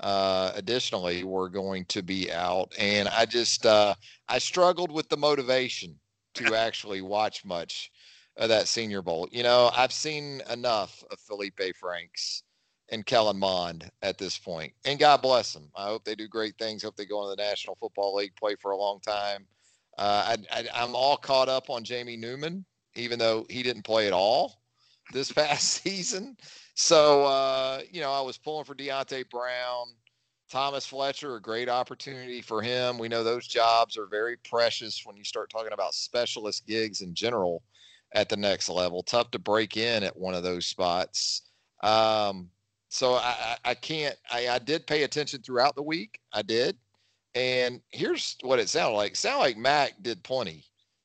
uh, 0.03 0.53
additionally 0.55 1.23
were 1.23 1.49
going 1.49 1.85
to 1.87 2.03
be 2.03 2.33
out. 2.33 2.73
And 2.79 3.09
I 3.09 3.27
just, 3.27 3.67
uh, 3.67 3.95
I 4.29 4.38
struggled 4.38 4.91
with 4.91 5.09
the 5.09 5.17
motivation 5.17 5.97
to 6.35 6.55
actually 6.57 7.03
watch 7.03 7.45
much 7.45 7.91
of 8.37 8.49
that 8.49 8.68
Senior 8.68 9.03
Bowl. 9.03 9.29
You 9.31 9.42
know, 9.42 9.71
I've 9.77 9.92
seen 9.92 10.42
enough 10.51 11.05
of 11.11 11.18
Feleipe 11.18 11.77
Franks 11.77 12.42
and 12.90 13.07
Kellen 13.07 13.38
Mond 13.38 13.90
at 14.03 14.18
this 14.18 14.38
point, 14.38 14.73
and 14.85 14.99
God 14.99 15.23
bless 15.23 15.53
them. 15.53 15.71
I 15.77 15.87
hope 15.87 16.05
they 16.05 16.14
do 16.14 16.29
great 16.29 16.57
things. 16.59 16.83
Hope 16.83 16.97
they 16.97 17.07
go 17.07 17.23
into 17.23 17.37
the 17.37 17.42
National 17.42 17.77
Football 17.77 18.14
League, 18.14 18.35
play 18.37 18.55
for 18.61 18.73
a 18.73 18.77
long 18.77 19.01
time. 19.01 19.47
Uh, 19.99 20.37
I, 20.53 20.61
I, 20.61 20.68
I'm 20.75 20.95
all 20.95 21.16
caught 21.16 21.49
up 21.49 21.68
on 21.68 21.85
Jamie 21.85 22.16
Newman, 22.16 22.64
even 22.95 23.18
though 23.18 23.47
he 23.51 23.62
didn't 23.62 23.83
play 23.83 24.07
at 24.07 24.12
all 24.12 24.62
this 25.12 25.33
past 25.33 25.83
season. 25.83 26.37
So, 26.75 27.25
uh, 27.25 27.83
you 27.90 28.01
know, 28.01 28.12
I 28.12 28.23
was 28.23 28.38
pulling 28.38 28.64
for 28.64 28.75
Deonte 28.75 29.29
Brown, 29.29 29.87
Thomas 30.51 30.87
Fletcher, 30.87 31.37
a 31.37 31.40
great 31.40 31.68
opportunity 31.68 32.40
for 32.40 32.62
him. 32.62 32.99
We 32.99 33.09
know 33.09 33.23
those 33.23 33.47
jobs 33.47 33.97
are 33.97 34.07
very 34.07 34.37
precious 34.38 35.03
when 35.05 35.16
you 35.16 35.25
start 35.25 35.51
talking 35.51 35.73
about 35.73 35.95
specialist 35.95 36.66
gigs 36.66 37.03
in 37.03 37.14
general 37.14 37.62
at 38.14 38.29
the 38.29 38.37
next 38.37 38.68
level. 38.68 39.03
Tough 39.03 39.31
to 39.33 39.38
break 39.38 39.77
in 39.77 40.03
at 40.03 40.16
one 40.16 40.35
of 40.35 40.42
those 40.42 40.66
spots. 40.66 41.42
Um, 41.83 42.51
so 42.88 43.14
I, 43.14 43.57
I 43.64 43.75
can't, 43.75 44.16
I, 44.31 44.48
I 44.48 44.59
did 44.59 44.87
pay 44.87 45.05
attention 45.05 45.40
throughout 45.40 45.75
the 45.75 45.83
week. 45.83 46.20
I 46.33 46.42
did. 46.42 46.77
And 47.35 47.81
here's 47.90 48.37
what 48.42 48.59
it 48.59 48.68
sounded 48.68 48.96
like. 48.96 49.12
It 49.12 49.16
sounded 49.16 49.40
like 49.40 49.57
Mac 49.57 49.94
did 50.03 50.22
plenty 50.22 50.64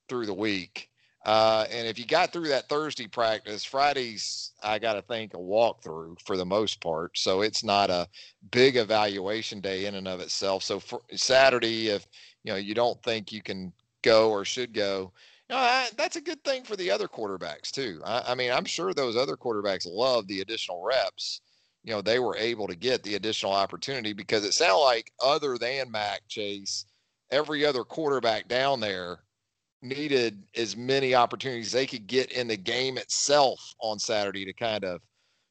through 0.10 0.26
the 0.26 0.34
week. 0.34 0.90
Uh, 1.26 1.66
and 1.72 1.88
if 1.88 2.00
you 2.00 2.06
got 2.06 2.32
through 2.32 2.48
that 2.48 2.70
Thursday 2.70 3.08
practice, 3.08 3.66
Fridays, 3.66 4.52
I 4.64 4.80
got 4.80 4.94
to 4.94 5.02
think 5.02 5.34
a 5.34 5.38
walkthrough 5.38 6.22
for 6.26 6.38
the 6.38 6.46
most 6.46 6.80
part. 6.80 7.18
So 7.18 7.42
it's 7.42 7.64
not 7.64 7.90
a 7.90 8.08
big 8.52 8.78
evaluation 8.78 9.60
day 9.60 9.86
in 9.86 9.96
and 9.96 10.08
of 10.08 10.22
itself. 10.22 10.64
So 10.64 10.80
for 10.80 11.02
Saturday, 11.14 11.90
if 11.90 12.08
you 12.44 12.54
know 12.54 12.58
you 12.58 12.74
don't 12.74 13.02
think 13.04 13.34
you 13.34 13.42
can 13.42 13.74
go 14.04 14.30
or 14.30 14.46
should 14.46 14.74
go, 14.74 15.12
know, 15.50 15.58
I, 15.58 15.88
that's 15.96 16.16
a 16.16 16.22
good 16.22 16.44
thing 16.44 16.64
for 16.64 16.76
the 16.76 16.92
other 16.92 17.08
quarterbacks 17.08 17.72
too. 17.72 18.02
I, 18.06 18.32
I 18.32 18.36
mean, 18.36 18.52
I'm 18.52 18.66
sure 18.66 18.94
those 18.94 19.16
other 19.16 19.38
quarterbacks 19.38 19.88
love 19.88 20.28
the 20.28 20.42
additional 20.42 20.84
reps. 20.84 21.42
You 21.84 21.94
know, 21.94 22.02
they 22.02 22.20
were 22.20 22.36
able 22.38 22.68
to 22.68 22.76
get 22.76 23.04
the 23.04 23.16
additional 23.16 23.54
opportunity 23.54 24.14
because 24.14 24.44
it 24.44 24.54
sounded 24.54 24.84
like 24.84 25.12
other 25.24 25.58
than 25.58 25.90
Mac 25.90 26.22
Chase, 26.28 26.86
every 27.32 27.66
other 27.66 27.84
quarterback 27.84 28.48
down 28.48 28.80
there 28.80 29.20
needed 29.82 30.44
as 30.56 30.76
many 30.76 31.16
opportunities 31.16 31.72
they 31.72 31.86
could 31.86 32.08
get 32.08 32.32
in 32.32 32.48
the 32.48 32.58
game 32.58 32.98
itself 32.98 33.60
on 33.80 34.00
Saturday 34.00 34.44
to 34.44 34.54
kind 34.54 34.84
of 34.84 35.02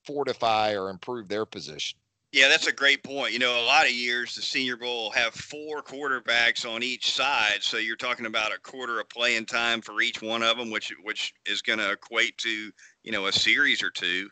fortify 0.05 0.75
or 0.75 0.91
improve 0.91 1.29
their 1.29 1.47
position. 1.47 1.99
Yeah, 2.37 2.49
that's 2.49 2.67
a 2.67 2.73
great 2.73 3.03
point. 3.03 3.33
You 3.33 3.39
know, 3.39 3.59
a 3.59 3.65
lot 3.65 3.87
of 3.87 3.93
years 3.93 4.35
the 4.35 4.43
Senior 4.43 4.77
Bowl 4.77 5.11
have 5.13 5.33
four 5.33 5.83
quarterbacks 5.83 6.71
on 6.71 6.83
each 6.83 7.11
side, 7.13 7.63
so 7.63 7.79
you're 7.79 7.97
talking 7.97 8.27
about 8.27 8.53
a 8.53 8.59
quarter 8.59 9.01
of 9.01 9.09
playing 9.09 9.47
time 9.47 9.81
for 9.81 10.03
each 10.03 10.21
one 10.21 10.43
of 10.43 10.59
them, 10.59 10.71
which 10.71 10.93
which 11.03 11.33
is 11.47 11.63
going 11.63 11.79
to 11.79 11.93
equate 11.93 12.37
to 12.37 12.71
you 13.05 13.11
know 13.11 13.29
a 13.29 13.33
series 13.33 13.83
or 13.83 13.89
two. 13.89 14.29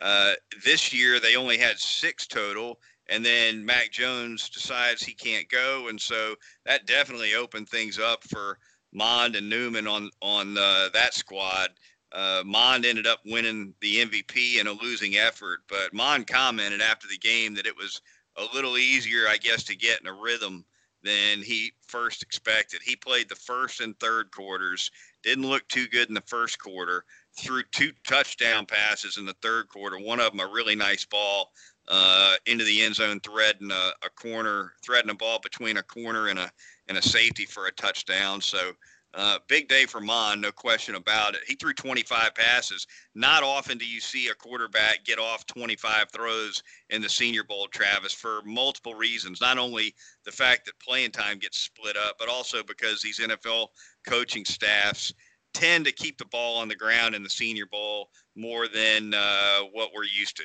Uh, 0.00 0.34
this 0.64 0.92
year 0.92 1.18
they 1.18 1.34
only 1.34 1.58
had 1.58 1.80
six 1.80 2.28
total, 2.28 2.78
and 3.08 3.26
then 3.26 3.66
Mac 3.66 3.90
Jones 3.90 4.48
decides 4.50 5.02
he 5.02 5.12
can't 5.12 5.48
go, 5.48 5.88
and 5.88 6.00
so 6.00 6.36
that 6.64 6.86
definitely 6.86 7.34
opened 7.34 7.68
things 7.68 7.98
up 7.98 8.22
for 8.22 8.56
Mond 8.92 9.34
and 9.34 9.50
Newman 9.50 9.88
on 9.88 10.10
on 10.22 10.56
uh, 10.56 10.90
that 10.94 11.12
squad. 11.12 11.70
Uh, 12.12 12.42
Mond 12.44 12.84
ended 12.86 13.06
up 13.06 13.20
winning 13.26 13.74
the 13.80 14.04
MVP 14.04 14.60
in 14.60 14.66
a 14.66 14.72
losing 14.72 15.16
effort, 15.16 15.60
but 15.68 15.92
Mond 15.92 16.26
commented 16.26 16.80
after 16.80 17.06
the 17.06 17.18
game 17.18 17.54
that 17.54 17.66
it 17.66 17.76
was 17.76 18.00
a 18.36 18.44
little 18.54 18.78
easier, 18.78 19.28
I 19.28 19.36
guess, 19.36 19.62
to 19.64 19.76
get 19.76 20.00
in 20.00 20.06
a 20.06 20.12
rhythm 20.12 20.64
than 21.02 21.42
he 21.42 21.72
first 21.86 22.22
expected. 22.22 22.80
He 22.82 22.96
played 22.96 23.28
the 23.28 23.36
first 23.36 23.80
and 23.80 23.98
third 24.00 24.30
quarters, 24.30 24.90
didn't 25.22 25.48
look 25.48 25.66
too 25.68 25.86
good 25.88 26.08
in 26.08 26.14
the 26.14 26.22
first 26.22 26.58
quarter, 26.58 27.04
threw 27.38 27.62
two 27.70 27.92
touchdown 28.06 28.66
passes 28.66 29.16
in 29.16 29.24
the 29.24 29.36
third 29.42 29.68
quarter. 29.68 29.98
One 29.98 30.20
of 30.20 30.32
them 30.32 30.40
a 30.40 30.52
really 30.52 30.74
nice 30.74 31.04
ball 31.04 31.52
uh, 31.88 32.34
into 32.46 32.64
the 32.64 32.82
end 32.82 32.96
zone, 32.96 33.20
threading 33.20 33.70
a, 33.70 33.92
a 34.04 34.10
corner, 34.10 34.72
threading 34.84 35.10
a 35.10 35.14
ball 35.14 35.38
between 35.40 35.76
a 35.76 35.82
corner 35.82 36.28
and 36.28 36.38
a 36.38 36.50
and 36.88 36.98
a 36.98 37.02
safety 37.02 37.44
for 37.44 37.66
a 37.66 37.72
touchdown. 37.72 38.40
So 38.40 38.72
Uh, 39.18 39.36
big 39.48 39.66
day 39.66 39.84
for 39.84 40.00
Mond, 40.00 40.40
no 40.40 40.52
question 40.52 40.94
about 40.94 41.34
it. 41.34 41.40
He 41.44 41.56
threw 41.56 41.72
25 41.72 42.36
passes. 42.36 42.86
Not 43.16 43.42
often 43.42 43.76
do 43.76 43.84
you 43.84 44.00
see 44.00 44.28
a 44.28 44.34
quarterback 44.34 45.04
get 45.04 45.18
off 45.18 45.44
25 45.46 46.12
throws 46.12 46.62
in 46.90 47.02
the 47.02 47.08
Senior 47.08 47.42
Bowl, 47.42 47.66
Travis, 47.66 48.12
for 48.12 48.42
multiple 48.44 48.94
reasons. 48.94 49.40
Not 49.40 49.58
only 49.58 49.92
the 50.24 50.30
fact 50.30 50.66
that 50.66 50.78
playing 50.78 51.10
time 51.10 51.38
gets 51.38 51.58
split 51.58 51.96
up, 51.96 52.14
but 52.16 52.28
also 52.28 52.62
because 52.62 53.02
these 53.02 53.18
NFL 53.18 53.66
coaching 54.06 54.44
staffs 54.44 55.12
tend 55.52 55.84
to 55.86 55.92
keep 55.92 56.16
the 56.16 56.26
ball 56.26 56.58
on 56.58 56.68
the 56.68 56.76
ground 56.76 57.16
in 57.16 57.24
the 57.24 57.30
Senior 57.30 57.66
Bowl 57.66 58.10
more 58.36 58.68
than 58.68 59.14
uh, 59.14 59.62
what 59.72 59.90
we're 59.92 60.04
used 60.04 60.36
to. 60.36 60.44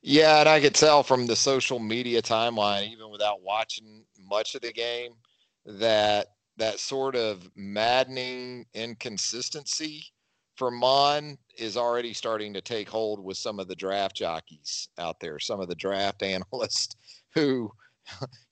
Yeah, 0.00 0.40
and 0.40 0.48
I 0.48 0.62
could 0.62 0.74
tell 0.74 1.02
from 1.02 1.26
the 1.26 1.36
social 1.36 1.78
media 1.78 2.22
timeline, 2.22 2.90
even 2.90 3.10
without 3.10 3.42
watching 3.42 4.06
much 4.18 4.54
of 4.54 4.62
the 4.62 4.72
game, 4.72 5.12
that 5.66 6.28
that 6.56 6.78
sort 6.78 7.16
of 7.16 7.48
maddening 7.56 8.66
inconsistency 8.74 10.04
for 10.56 10.70
Mond 10.70 11.38
is 11.58 11.76
already 11.76 12.12
starting 12.12 12.54
to 12.54 12.60
take 12.60 12.88
hold 12.88 13.22
with 13.22 13.36
some 13.36 13.58
of 13.58 13.68
the 13.68 13.74
draft 13.74 14.14
jockeys 14.16 14.88
out 14.98 15.18
there, 15.20 15.38
some 15.38 15.60
of 15.60 15.68
the 15.68 15.74
draft 15.74 16.22
analysts 16.22 16.96
who, 17.34 17.70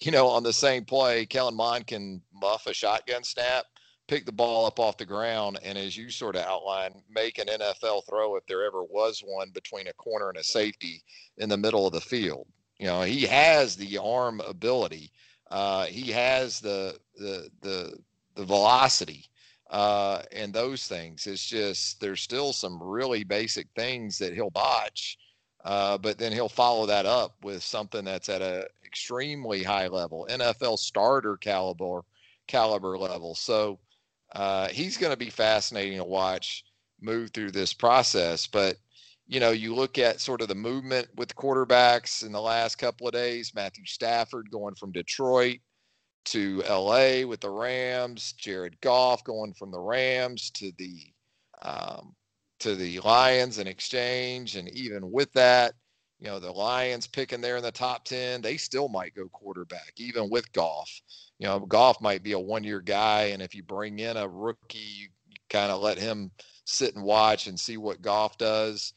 you 0.00 0.10
know, 0.10 0.26
on 0.26 0.42
the 0.42 0.52
same 0.52 0.84
play, 0.84 1.26
Kellen 1.26 1.54
Mond 1.54 1.86
can 1.86 2.20
muff 2.32 2.66
a 2.66 2.74
shotgun 2.74 3.22
snap, 3.22 3.66
pick 4.08 4.26
the 4.26 4.32
ball 4.32 4.66
up 4.66 4.80
off 4.80 4.96
the 4.96 5.06
ground, 5.06 5.58
and 5.62 5.78
as 5.78 5.96
you 5.96 6.10
sort 6.10 6.36
of 6.36 6.44
outlined, 6.44 6.94
make 7.08 7.38
an 7.38 7.46
NFL 7.46 8.02
throw 8.08 8.34
if 8.36 8.44
there 8.46 8.64
ever 8.64 8.82
was 8.82 9.22
one 9.24 9.50
between 9.54 9.86
a 9.86 9.92
corner 9.94 10.28
and 10.28 10.38
a 10.38 10.44
safety 10.44 11.02
in 11.38 11.48
the 11.48 11.56
middle 11.56 11.86
of 11.86 11.92
the 11.92 12.00
field. 12.00 12.46
You 12.78 12.86
know, 12.88 13.02
he 13.02 13.22
has 13.26 13.76
the 13.76 13.98
arm 13.98 14.40
ability 14.40 15.12
uh, 15.52 15.84
he 15.84 16.10
has 16.10 16.60
the 16.60 16.98
the 17.16 17.50
the 17.60 17.98
the 18.34 18.44
velocity 18.44 19.26
uh, 19.70 20.22
and 20.32 20.52
those 20.52 20.88
things. 20.88 21.26
It's 21.26 21.46
just 21.46 22.00
there's 22.00 22.22
still 22.22 22.54
some 22.54 22.82
really 22.82 23.22
basic 23.22 23.68
things 23.76 24.16
that 24.18 24.32
he'll 24.32 24.50
botch, 24.50 25.18
uh, 25.64 25.98
but 25.98 26.16
then 26.16 26.32
he'll 26.32 26.48
follow 26.48 26.86
that 26.86 27.04
up 27.04 27.36
with 27.42 27.62
something 27.62 28.02
that's 28.02 28.30
at 28.30 28.40
a 28.40 28.66
extremely 28.86 29.62
high 29.62 29.88
level, 29.88 30.26
NFL 30.30 30.78
starter 30.78 31.36
caliber 31.36 32.00
caliber 32.46 32.96
level. 32.96 33.34
So 33.34 33.78
uh, 34.34 34.68
he's 34.68 34.96
going 34.96 35.12
to 35.12 35.18
be 35.18 35.30
fascinating 35.30 35.98
to 35.98 36.04
watch 36.04 36.64
move 37.02 37.30
through 37.30 37.50
this 37.50 37.74
process, 37.74 38.46
but 38.46 38.78
you 39.32 39.40
know, 39.40 39.50
you 39.50 39.74
look 39.74 39.96
at 39.96 40.20
sort 40.20 40.42
of 40.42 40.48
the 40.48 40.54
movement 40.54 41.08
with 41.16 41.34
quarterbacks 41.34 42.22
in 42.22 42.32
the 42.32 42.40
last 42.40 42.76
couple 42.76 43.06
of 43.06 43.14
days. 43.14 43.54
Matthew 43.54 43.86
Stafford 43.86 44.50
going 44.50 44.74
from 44.74 44.92
Detroit 44.92 45.60
to 46.26 46.62
LA 46.68 47.26
with 47.26 47.40
the 47.40 47.48
Rams. 47.48 48.34
Jared 48.34 48.78
Goff 48.82 49.24
going 49.24 49.54
from 49.54 49.70
the 49.70 49.80
Rams 49.80 50.50
to 50.50 50.70
the 50.76 51.06
um, 51.62 52.14
to 52.60 52.74
the 52.74 53.00
Lions 53.00 53.56
in 53.56 53.66
exchange, 53.66 54.56
and 54.56 54.68
even 54.76 55.10
with 55.10 55.32
that, 55.32 55.72
you 56.20 56.26
know, 56.26 56.38
the 56.38 56.52
Lions 56.52 57.06
picking 57.06 57.40
there 57.40 57.56
in 57.56 57.62
the 57.62 57.72
top 57.72 58.04
ten, 58.04 58.42
they 58.42 58.58
still 58.58 58.90
might 58.90 59.14
go 59.14 59.28
quarterback, 59.28 59.94
even 59.96 60.28
with 60.28 60.52
Goff. 60.52 60.90
You 61.38 61.46
know, 61.46 61.58
Goff 61.60 62.02
might 62.02 62.22
be 62.22 62.32
a 62.32 62.38
one-year 62.38 62.82
guy, 62.82 63.28
and 63.28 63.40
if 63.40 63.54
you 63.54 63.62
bring 63.62 63.98
in 63.98 64.18
a 64.18 64.28
rookie, 64.28 64.78
you, 64.78 65.08
kind 65.48 65.72
of 65.72 65.80
let 65.80 65.96
him 65.96 66.30
sit 66.66 66.94
and 66.94 67.02
watch 67.02 67.46
and 67.46 67.58
see 67.58 67.78
what 67.78 68.02
Goff 68.02 68.36
does 68.36 68.92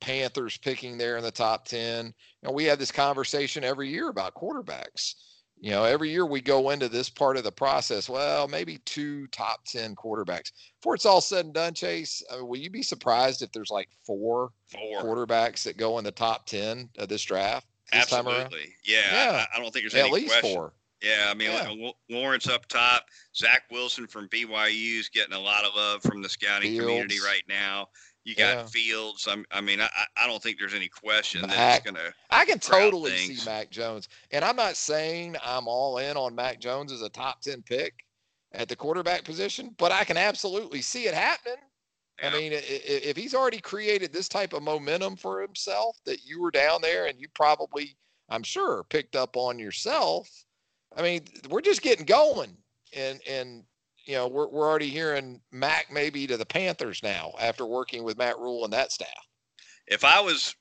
Panthers 0.00 0.56
picking 0.56 0.98
there 0.98 1.16
in 1.16 1.22
the 1.22 1.30
top 1.30 1.64
10. 1.66 2.06
You 2.06 2.12
know, 2.42 2.52
we 2.52 2.64
have 2.64 2.78
this 2.78 2.92
conversation 2.92 3.64
every 3.64 3.88
year 3.88 4.08
about 4.08 4.34
quarterbacks. 4.34 5.14
You 5.62 5.72
know, 5.72 5.84
every 5.84 6.10
year 6.10 6.24
we 6.24 6.40
go 6.40 6.70
into 6.70 6.88
this 6.88 7.10
part 7.10 7.36
of 7.36 7.44
the 7.44 7.52
process. 7.52 8.08
Well, 8.08 8.48
maybe 8.48 8.78
two 8.86 9.26
top 9.26 9.64
10 9.66 9.94
quarterbacks. 9.94 10.52
Before 10.80 10.94
it's 10.94 11.04
all 11.04 11.20
said 11.20 11.44
and 11.44 11.54
done, 11.54 11.74
Chase, 11.74 12.22
uh, 12.30 12.44
will 12.44 12.58
you 12.58 12.70
be 12.70 12.82
surprised 12.82 13.42
if 13.42 13.52
there's 13.52 13.70
like 13.70 13.88
four, 14.06 14.52
four 14.68 15.02
quarterbacks 15.02 15.62
that 15.64 15.76
go 15.76 15.98
in 15.98 16.04
the 16.04 16.12
top 16.12 16.46
10 16.46 16.88
of 16.98 17.08
this 17.08 17.22
draft? 17.22 17.66
This 17.92 18.10
Absolutely. 18.10 18.72
Yeah. 18.84 19.00
yeah. 19.12 19.46
I, 19.52 19.58
I, 19.58 19.62
don't 19.62 19.70
think 19.70 19.84
there's 19.84 19.94
At 19.94 20.06
any 20.06 20.14
least 20.14 20.32
question. 20.32 20.56
four. 20.56 20.72
Yeah, 21.02 21.28
I 21.30 21.34
mean 21.34 21.50
yeah. 21.50 21.90
Lawrence 22.10 22.46
up 22.46 22.66
top, 22.66 23.06
Zach 23.34 23.62
Wilson 23.70 24.06
from 24.06 24.28
BYU 24.28 25.00
is 25.00 25.08
getting 25.08 25.32
a 25.32 25.40
lot 25.40 25.64
of 25.64 25.74
love 25.74 26.02
from 26.02 26.20
the 26.20 26.28
scouting 26.28 26.72
Fields. 26.72 26.86
community 26.86 27.18
right 27.24 27.42
now. 27.48 27.88
You 28.24 28.34
got 28.34 28.56
yeah. 28.56 28.66
Fields. 28.66 29.26
I'm, 29.30 29.44
i 29.50 29.60
mean, 29.60 29.80
I, 29.80 29.88
I 30.16 30.26
don't 30.26 30.42
think 30.42 30.58
there's 30.58 30.74
any 30.74 30.88
question 30.88 31.40
Mac, 31.42 31.50
that 31.50 31.76
it's 31.76 31.84
going 31.84 31.94
to. 31.94 32.12
I 32.30 32.44
can 32.44 32.58
totally 32.58 33.16
see 33.16 33.44
Mac 33.46 33.70
Jones, 33.70 34.08
and 34.30 34.44
I'm 34.44 34.56
not 34.56 34.76
saying 34.76 35.36
I'm 35.42 35.66
all 35.66 35.98
in 35.98 36.16
on 36.16 36.34
Mac 36.34 36.60
Jones 36.60 36.92
as 36.92 37.02
a 37.02 37.08
top 37.08 37.40
ten 37.40 37.62
pick 37.62 37.94
at 38.52 38.68
the 38.68 38.76
quarterback 38.76 39.24
position, 39.24 39.74
but 39.78 39.92
I 39.92 40.04
can 40.04 40.16
absolutely 40.16 40.82
see 40.82 41.06
it 41.06 41.14
happening. 41.14 41.58
Yeah. 42.20 42.28
I 42.28 42.32
mean, 42.32 42.52
if 42.52 43.16
he's 43.16 43.34
already 43.34 43.60
created 43.60 44.12
this 44.12 44.28
type 44.28 44.52
of 44.52 44.62
momentum 44.62 45.16
for 45.16 45.40
himself, 45.40 45.96
that 46.04 46.24
you 46.24 46.42
were 46.42 46.50
down 46.50 46.82
there 46.82 47.06
and 47.06 47.18
you 47.18 47.28
probably, 47.34 47.96
I'm 48.28 48.42
sure, 48.42 48.84
picked 48.90 49.16
up 49.16 49.36
on 49.36 49.58
yourself. 49.58 50.28
I 50.94 51.02
mean, 51.02 51.22
we're 51.48 51.62
just 51.62 51.80
getting 51.80 52.04
going, 52.04 52.54
and 52.94 53.20
and 53.26 53.64
you 54.10 54.16
know, 54.16 54.26
we're, 54.26 54.48
we're 54.48 54.68
already 54.68 54.88
hearing 54.88 55.40
Mac 55.52 55.86
maybe 55.92 56.26
to 56.26 56.36
the 56.36 56.44
Panthers 56.44 57.00
now 57.00 57.32
after 57.40 57.64
working 57.64 58.02
with 58.02 58.18
Matt 58.18 58.40
Rhule 58.40 58.64
and 58.64 58.72
that 58.72 58.90
staff. 58.90 59.08
If 59.86 60.04
I 60.04 60.20
was 60.20 60.56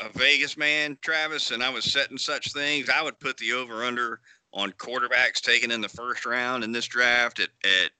a 0.00 0.08
Vegas 0.18 0.56
man, 0.56 0.96
Travis, 1.02 1.50
and 1.50 1.62
I 1.62 1.68
was 1.68 1.84
setting 1.84 2.16
such 2.16 2.54
things, 2.54 2.88
I 2.88 3.02
would 3.02 3.20
put 3.20 3.36
the 3.36 3.52
over 3.52 3.84
under 3.84 4.20
on 4.54 4.72
quarterbacks 4.72 5.42
taken 5.42 5.70
in 5.70 5.82
the 5.82 5.88
first 5.90 6.24
round 6.24 6.64
in 6.64 6.72
this 6.72 6.86
draft 6.86 7.40
at, 7.40 7.50
at 7.62 7.90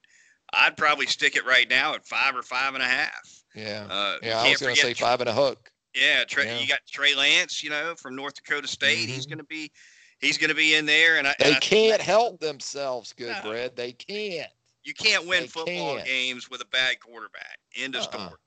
I'd 0.54 0.78
probably 0.78 1.06
stick 1.06 1.36
it 1.36 1.44
right 1.44 1.68
now 1.68 1.92
at 1.92 2.06
five 2.06 2.34
or 2.34 2.42
five 2.42 2.72
and 2.72 2.82
a 2.82 2.86
half. 2.86 3.42
Yeah. 3.54 3.86
Uh, 3.90 4.16
yeah, 4.22 4.40
I 4.40 4.48
was 4.48 4.62
going 4.62 4.74
to 4.74 4.80
say 4.80 4.94
five 4.94 5.20
and 5.20 5.28
a 5.28 5.34
hook. 5.34 5.70
Yeah, 5.94 6.24
Trey, 6.24 6.46
yeah, 6.46 6.58
you 6.60 6.66
got 6.66 6.78
Trey 6.90 7.14
Lance, 7.14 7.62
you 7.62 7.68
know, 7.68 7.94
from 7.94 8.16
North 8.16 8.34
Dakota 8.34 8.68
State. 8.68 9.00
Mm-hmm. 9.00 9.12
He's 9.12 9.26
going 9.26 9.38
to 9.38 9.44
be 9.44 9.70
he's 10.20 10.38
going 10.38 10.50
to 10.50 10.56
be 10.56 10.74
in 10.74 10.86
there, 10.86 11.18
and 11.18 11.26
I, 11.26 11.34
they 11.38 11.46
and 11.46 11.56
I 11.56 11.58
can't 11.60 12.00
help 12.00 12.40
themselves. 12.40 13.12
Good 13.12 13.36
no. 13.44 13.50
bread, 13.50 13.76
they 13.76 13.92
can't. 13.92 14.50
You 14.84 14.94
can't 14.94 15.26
win 15.26 15.42
they 15.42 15.48
football 15.48 15.96
can't. 15.96 16.06
games 16.06 16.50
with 16.50 16.60
a 16.60 16.66
bad 16.66 17.00
quarterback. 17.00 17.58
End 17.76 17.96
of 17.96 18.02
uh-uh. 18.02 18.10
story. 18.10 18.40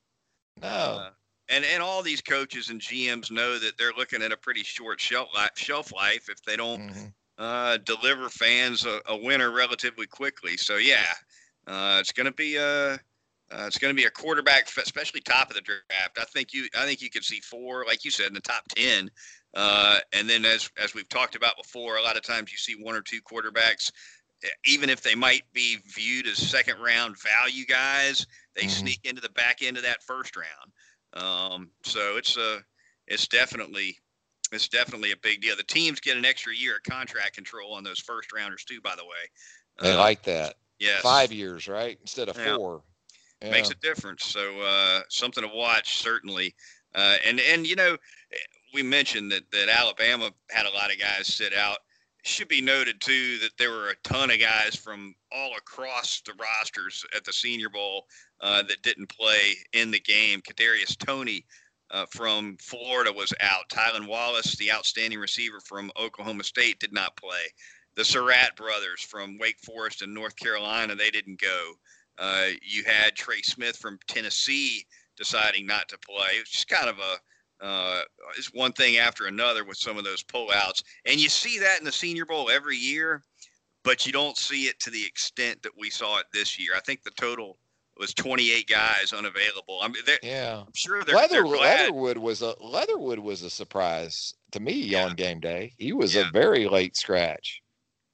No. 0.62 0.67
Uh, 0.67 1.10
and 1.49 1.65
and 1.65 1.82
all 1.82 2.01
these 2.01 2.21
coaches 2.21 2.69
and 2.69 2.79
GMs 2.79 3.32
know 3.32 3.58
that 3.58 3.77
they're 3.77 3.93
looking 3.97 4.21
at 4.21 4.32
a 4.32 4.38
pretty 4.38 4.63
short 4.63 5.01
shelf 5.01 5.29
life, 5.34 5.51
shelf 5.55 5.91
life 5.93 6.29
if 6.29 6.41
they 6.43 6.55
don't 6.55 6.91
mm-hmm. 6.91 7.05
uh, 7.38 7.77
deliver 7.77 8.29
fans 8.29 8.86
a, 8.86 8.99
a, 9.08 9.17
winner 9.17 9.51
relatively 9.51 10.05
quickly. 10.05 10.58
So 10.58 10.77
yeah, 10.77 11.08
uh, 11.67 11.97
it's 11.99 12.12
going 12.12 12.27
to 12.27 12.34
be 12.34 12.55
a 12.55 12.93
uh, 13.51 13.65
it's 13.65 13.79
going 13.79 13.93
to 13.93 13.99
be 13.99 14.05
a 14.05 14.12
quarterback, 14.12 14.69
especially 14.77 15.21
top 15.21 15.49
of 15.49 15.55
the 15.55 15.62
draft. 15.62 16.19
I 16.19 16.25
think 16.25 16.53
you 16.53 16.67
I 16.77 16.86
think 16.86 17.01
you 17.01 17.10
could 17.10 17.23
see 17.23 17.39
four, 17.39 17.84
like 17.88 18.05
you 18.05 18.12
said, 18.12 18.27
in 18.27 18.36
the 18.36 18.41
top 18.41 18.63
ten 18.75 19.10
uh, 19.55 19.99
and 20.13 20.29
then, 20.29 20.45
as 20.45 20.69
as 20.81 20.93
we've 20.93 21.09
talked 21.09 21.35
about 21.35 21.57
before, 21.57 21.97
a 21.97 22.01
lot 22.01 22.17
of 22.17 22.23
times 22.23 22.51
you 22.51 22.57
see 22.57 22.73
one 22.73 22.95
or 22.95 23.01
two 23.01 23.19
quarterbacks, 23.21 23.91
even 24.65 24.89
if 24.89 25.01
they 25.01 25.15
might 25.15 25.43
be 25.53 25.77
viewed 25.95 26.27
as 26.27 26.38
second 26.38 26.79
round 26.79 27.15
value 27.19 27.65
guys, 27.65 28.27
they 28.55 28.63
mm-hmm. 28.63 28.69
sneak 28.69 28.99
into 29.03 29.21
the 29.21 29.29
back 29.29 29.62
end 29.62 29.77
of 29.77 29.83
that 29.83 30.03
first 30.03 30.35
round. 30.35 30.71
Um, 31.13 31.69
so 31.83 32.17
it's 32.17 32.38
a 32.38 32.59
it's 33.07 33.27
definitely 33.27 33.97
it's 34.51 34.67
definitely 34.67 35.12
a 35.12 35.17
big 35.17 35.41
deal. 35.41 35.55
The 35.55 35.63
teams 35.63 35.99
get 35.99 36.17
an 36.17 36.25
extra 36.25 36.55
year 36.55 36.75
of 36.75 36.83
contract 36.83 37.33
control 37.33 37.73
on 37.73 37.83
those 37.83 37.99
first 37.99 38.31
rounders 38.31 38.63
too. 38.63 38.81
By 38.81 38.95
the 38.95 39.05
way, 39.05 39.81
they 39.81 39.93
uh, 39.93 39.97
like 39.97 40.23
that. 40.23 40.55
Yeah, 40.79 40.99
five 41.01 41.31
years, 41.31 41.67
right, 41.67 41.97
instead 42.01 42.29
of 42.29 42.38
yeah. 42.38 42.55
four. 42.55 42.83
Yeah. 43.41 43.51
Makes 43.51 43.71
a 43.71 43.75
difference. 43.75 44.25
So 44.25 44.62
uh, 44.62 45.01
something 45.09 45.43
to 45.43 45.49
watch 45.53 45.97
certainly. 45.97 46.53
Uh, 46.93 47.15
and 47.25 47.39
and 47.39 47.67
you 47.67 47.75
know 47.75 47.97
we 48.73 48.84
mentioned 48.84 49.32
that 49.32 49.49
that 49.51 49.69
Alabama 49.69 50.32
had 50.49 50.65
a 50.65 50.71
lot 50.71 50.91
of 50.91 50.99
guys 50.99 51.27
sit 51.27 51.53
out. 51.53 51.79
It 52.23 52.27
should 52.27 52.47
be 52.47 52.62
noted 52.62 52.99
too 52.99 53.38
that 53.39 53.58
there 53.58 53.71
were 53.71 53.89
a 53.89 53.95
ton 54.03 54.29
of 54.29 54.39
guys 54.39 54.75
from 54.75 55.15
all 55.32 55.51
across 55.58 56.21
the 56.21 56.34
rosters 56.39 57.05
at 57.15 57.23
the 57.23 57.34
Senior 57.34 57.69
Bowl 57.69 58.05
uh, 58.41 58.63
that 58.63 58.82
didn't 58.82 59.10
play 59.10 59.55
in 59.73 59.89
the 59.91 59.99
game. 59.99 60.41
Kadarius 60.41 60.97
Toney 60.97 61.45
uh, 61.91 62.05
from 62.12 62.58
Florida 62.60 63.12
was 63.12 63.34
out. 63.41 63.69
Tylan 63.69 64.08
Wallace, 64.08 64.55
the 64.58 64.71
outstanding 64.71 65.19
receiver 65.19 65.60
from 65.62 65.91
Oklahoma 65.99 66.43
State, 66.43 66.79
did 66.79 66.93
not 66.93 67.15
play. 67.15 67.53
The 67.95 68.05
Surratt 68.05 68.55
brothers 68.55 69.01
from 69.01 69.38
Wake 69.39 69.60
Forest 69.60 70.01
and 70.01 70.13
North 70.13 70.36
Carolina, 70.36 70.95
they 70.95 71.10
didn't 71.10 71.41
go. 71.41 71.73
Uh, 72.17 72.47
you 72.62 72.84
had 72.84 73.15
Trey 73.15 73.41
Smith 73.41 73.77
from 73.77 73.97
Tennessee 74.08 74.86
deciding 75.17 75.65
not 75.65 75.89
to 75.89 75.97
play. 75.99 76.34
It's 76.34 76.51
just 76.51 76.67
kind 76.67 76.89
of 76.89 76.99
a 76.99 77.17
uh, 77.62 78.02
it's 78.38 78.54
one 78.54 78.72
thing 78.74 78.98
after 78.98 79.26
another 79.26 79.65
with 79.65 79.78
some 79.78 79.98
of 79.98 80.04
those 80.04 80.24
pullouts, 80.24 80.84
and 81.06 81.19
you 81.19 81.30
see 81.30 81.60
that 81.60 81.80
in 81.80 81.86
the 81.86 81.91
Senior 81.91 82.26
Bowl 82.26 82.50
every 82.50 82.78
year, 82.78 83.24
but 83.84 84.06
you 84.06 84.12
don't 84.12 84.38
see 84.38 84.63
it 84.63 84.80
to 84.82 84.89
the 84.89 85.06
extent 85.06 85.62
that 85.63 85.72
we 85.78 85.89
saw 85.89 86.19
it 86.19 86.26
this 86.34 86.60
year. 86.60 86.72
I 86.76 86.80
think 86.82 87.04
the 87.04 87.12
total 87.12 87.58
was 87.98 88.13
28 88.13 88.67
guys 88.67 89.12
unavailable. 89.12 89.80
I 89.82 89.89
mean, 89.89 90.04
yeah, 90.24 90.63
I'm 90.65 90.74
sure 90.74 91.04
they're, 91.04 91.15
Leather, 91.15 91.43
they're 91.43 91.45
Leatherwood 91.45 92.17
was 92.17 92.41
a 92.41 92.56
Leatherwood 92.62 93.19
was 93.19 93.43
a 93.43 93.50
surprise 93.50 94.34
to 94.52 94.60
me 94.60 94.74
yeah. 94.74 95.06
on 95.06 95.15
game 95.15 95.39
day. 95.39 95.74
He 95.78 95.91
was 95.91 96.15
yeah. 96.15 96.28
a 96.28 96.32
very 96.32 96.67
late 96.67 96.95
scratch. 96.95 97.62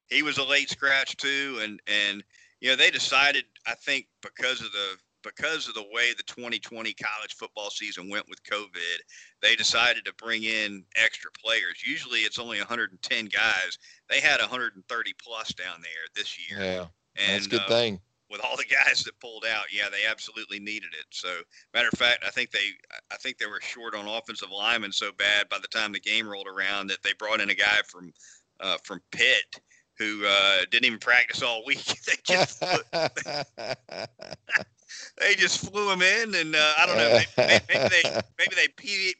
He 0.07 0.23
was 0.23 0.37
a 0.37 0.43
late 0.43 0.69
scratch 0.69 1.17
too, 1.17 1.59
and 1.61 1.79
and 1.87 2.23
you 2.61 2.69
know, 2.69 2.75
they 2.75 2.89
decided, 2.89 3.45
I 3.67 3.75
think, 3.75 4.07
because 4.21 4.61
of 4.61 4.71
the 4.71 4.97
because 5.25 5.67
of 5.67 5.73
the 5.73 5.85
way 5.91 6.13
the 6.15 6.23
2020 6.23 6.93
college 6.93 7.35
football 7.35 7.69
season 7.69 8.09
went 8.09 8.27
with 8.29 8.43
COVID, 8.43 8.99
they 9.41 9.55
decided 9.55 10.05
to 10.05 10.13
bring 10.13 10.43
in 10.43 10.83
extra 10.95 11.31
players. 11.31 11.83
Usually 11.85 12.19
it's 12.19 12.39
only 12.39 12.59
110 12.59 13.25
guys. 13.25 13.77
They 14.09 14.19
had 14.19 14.39
130 14.39 15.13
plus 15.21 15.53
down 15.53 15.81
there 15.81 15.91
this 16.15 16.37
year. 16.49 16.59
Yeah, 16.59 16.85
and, 17.17 17.35
that's 17.35 17.47
a 17.47 17.49
good 17.49 17.61
uh, 17.61 17.67
thing. 17.67 17.99
With 18.29 18.41
all 18.43 18.57
the 18.57 18.65
guys 18.87 19.03
that 19.03 19.19
pulled 19.19 19.45
out, 19.45 19.65
yeah, 19.71 19.89
they 19.91 20.09
absolutely 20.09 20.59
needed 20.59 20.93
it. 20.93 21.05
So, 21.11 21.29
matter 21.73 21.89
of 21.91 21.97
fact, 21.97 22.23
I 22.25 22.29
think 22.29 22.51
they, 22.51 22.69
I 23.11 23.17
think 23.17 23.37
they 23.37 23.47
were 23.47 23.61
short 23.61 23.95
on 23.95 24.07
offensive 24.07 24.51
linemen 24.51 24.91
so 24.91 25.11
bad 25.17 25.49
by 25.49 25.57
the 25.61 25.67
time 25.67 25.91
the 25.91 25.99
game 25.99 26.27
rolled 26.27 26.47
around 26.47 26.87
that 26.87 27.01
they 27.03 27.13
brought 27.17 27.41
in 27.41 27.49
a 27.49 27.55
guy 27.55 27.79
from, 27.89 28.13
uh, 28.59 28.77
from 28.83 29.01
Pitt 29.11 29.61
who 29.97 30.25
uh, 30.25 30.59
didn't 30.71 30.85
even 30.85 30.99
practice 30.99 31.41
all 31.41 31.63
week. 31.65 31.83
they 32.05 32.13
just 32.23 32.61
they 35.17 35.35
just 35.35 35.69
flew 35.69 35.91
him 35.91 36.01
in, 36.01 36.35
and 36.35 36.55
uh, 36.55 36.73
I 36.77 36.85
don't 36.85 36.97
know. 36.97 37.19
Maybe, 37.37 37.63
maybe 37.69 37.89
they 37.89 38.03
maybe 38.39 38.55
they 38.55 38.67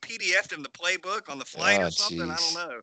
PDF'd 0.02 0.54
him 0.54 0.64
the 0.64 0.70
playbook 0.70 1.30
on 1.30 1.40
the 1.40 1.46
flight 1.46 1.80
oh, 1.82 1.88
or 1.88 1.92
something. 1.92 2.30
Geez. 2.30 2.54
I 2.56 2.60
don't 2.60 2.70
know. 2.70 2.82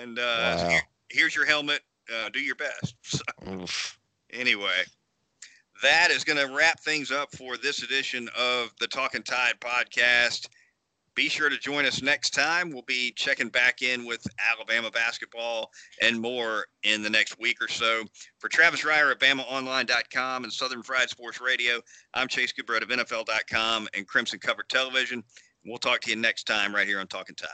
And 0.00 0.18
uh, 0.18 0.22
wow. 0.22 0.56
so 0.56 0.68
here, 0.68 0.82
here's 1.10 1.36
your 1.36 1.46
helmet. 1.46 1.80
Uh, 2.12 2.28
do 2.30 2.40
your 2.40 2.56
best. 2.56 2.94
So, 3.04 3.20
anyway, 4.30 4.82
that 5.82 6.10
is 6.10 6.24
going 6.24 6.38
to 6.38 6.54
wrap 6.54 6.80
things 6.80 7.10
up 7.10 7.34
for 7.36 7.56
this 7.56 7.82
edition 7.82 8.28
of 8.36 8.72
the 8.80 8.86
Talking 8.86 9.22
Tide 9.22 9.54
podcast. 9.60 10.48
Be 11.14 11.28
sure 11.28 11.50
to 11.50 11.58
join 11.58 11.84
us 11.84 12.00
next 12.00 12.30
time. 12.30 12.70
We'll 12.70 12.82
be 12.82 13.12
checking 13.12 13.50
back 13.50 13.82
in 13.82 14.06
with 14.06 14.26
Alabama 14.50 14.90
basketball 14.90 15.70
and 16.00 16.18
more 16.18 16.66
in 16.84 17.02
the 17.02 17.10
next 17.10 17.38
week 17.38 17.60
or 17.60 17.68
so. 17.68 18.04
For 18.38 18.48
Travis 18.48 18.82
Reier 18.82 19.10
at 19.10 19.20
BamaOnline.com 19.20 20.44
and 20.44 20.52
Southern 20.52 20.82
Fried 20.82 21.10
Sports 21.10 21.40
Radio, 21.40 21.80
I'm 22.14 22.28
Chase 22.28 22.52
Goodbread 22.52 22.82
of 22.82 22.88
NFL.com 22.88 23.88
and 23.94 24.08
Crimson 24.08 24.38
Cover 24.38 24.64
Television. 24.68 25.22
We'll 25.66 25.78
talk 25.78 26.00
to 26.02 26.10
you 26.10 26.16
next 26.16 26.44
time 26.44 26.74
right 26.74 26.86
here 26.86 26.98
on 26.98 27.06
Talking 27.08 27.36
Tide. 27.36 27.48